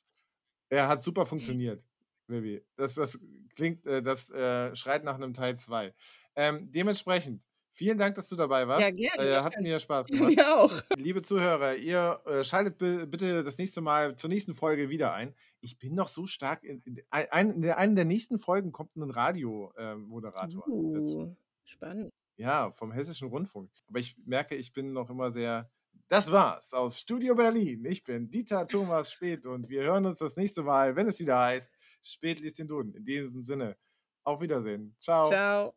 ja, 0.72 0.88
hat 0.88 1.04
super 1.04 1.26
funktioniert, 1.26 1.84
Baby. 2.30 2.64
Das, 2.76 2.94
das 2.96 3.20
klingt, 3.56 3.86
äh, 3.86 4.02
das 4.02 4.30
äh, 4.30 4.74
schreit 4.76 5.04
nach 5.04 5.16
einem 5.16 5.34
Teil 5.34 5.58
2. 5.58 5.94
Ähm, 6.36 6.72
dementsprechend, 6.72 7.44
vielen 7.72 7.98
Dank, 7.98 8.16
dass 8.16 8.30
du 8.30 8.36
dabei 8.36 8.68
warst. 8.68 8.82
Ja, 8.82 8.92
gerne. 8.92 9.24
Äh, 9.24 9.42
hat 9.42 9.60
mir 9.60 9.80
Spaß 9.80 10.06
gemacht. 10.08 10.36
Mir 10.36 10.58
auch. 10.58 10.82
Liebe 10.96 11.22
Zuhörer, 11.22 11.76
ihr 11.76 12.22
äh, 12.26 12.44
schaltet 12.44 12.78
bitte 12.78 13.44
das 13.44 13.58
nächste 13.58 13.82
Mal 13.82 14.16
zur 14.16 14.30
nächsten 14.30 14.54
Folge 14.54 14.90
wieder 14.90 15.14
ein. 15.14 15.34
Ich 15.62 15.80
bin 15.80 15.96
noch 15.96 16.08
so 16.08 16.26
stark. 16.28 16.64
In, 16.64 16.82
in, 16.86 17.02
in 17.12 17.72
einer 17.72 17.96
der 17.96 18.06
nächsten 18.06 18.38
Folgen 18.38 18.72
kommt 18.72 18.96
ein 18.96 19.10
Radiomoderator 19.10 20.64
äh, 20.68 20.72
uh, 20.72 20.94
dazu. 20.94 21.36
Spannend. 21.66 22.12
Ja, 22.38 22.72
vom 22.72 22.92
Hessischen 22.92 23.28
Rundfunk. 23.28 23.70
Aber 23.88 24.00
ich 24.00 24.16
merke, 24.26 24.56
ich 24.56 24.72
bin 24.72 24.94
noch 24.94 25.10
immer 25.10 25.32
sehr. 25.32 25.70
Das 26.08 26.32
war's 26.32 26.74
aus 26.74 27.00
Studio 27.00 27.36
Berlin. 27.36 27.86
Ich 27.86 28.04
bin 28.04 28.32
Dieter 28.32 28.68
Thomas 28.68 29.12
Speth 29.12 29.46
und 29.46 29.70
wir 29.70 29.84
hören 29.84 30.06
uns 30.06 30.20
das 30.20 30.38
nächste 30.38 30.64
Mal, 30.64 30.96
wenn 30.96 31.08
es 31.08 31.20
wieder 31.20 31.38
heißt, 31.38 31.72
Spät 32.02 32.40
liest 32.40 32.60
den 32.60 32.68
Duden. 32.68 32.94
In 32.94 33.06
diesem 33.06 33.44
Sinne, 33.44 33.78
auf 34.24 34.42
Wiedersehen. 34.42 34.96
Ciao. 35.00 35.28
Ciao. 35.28 35.74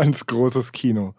Ganz 0.00 0.24
großes 0.24 0.72
Kino. 0.72 1.14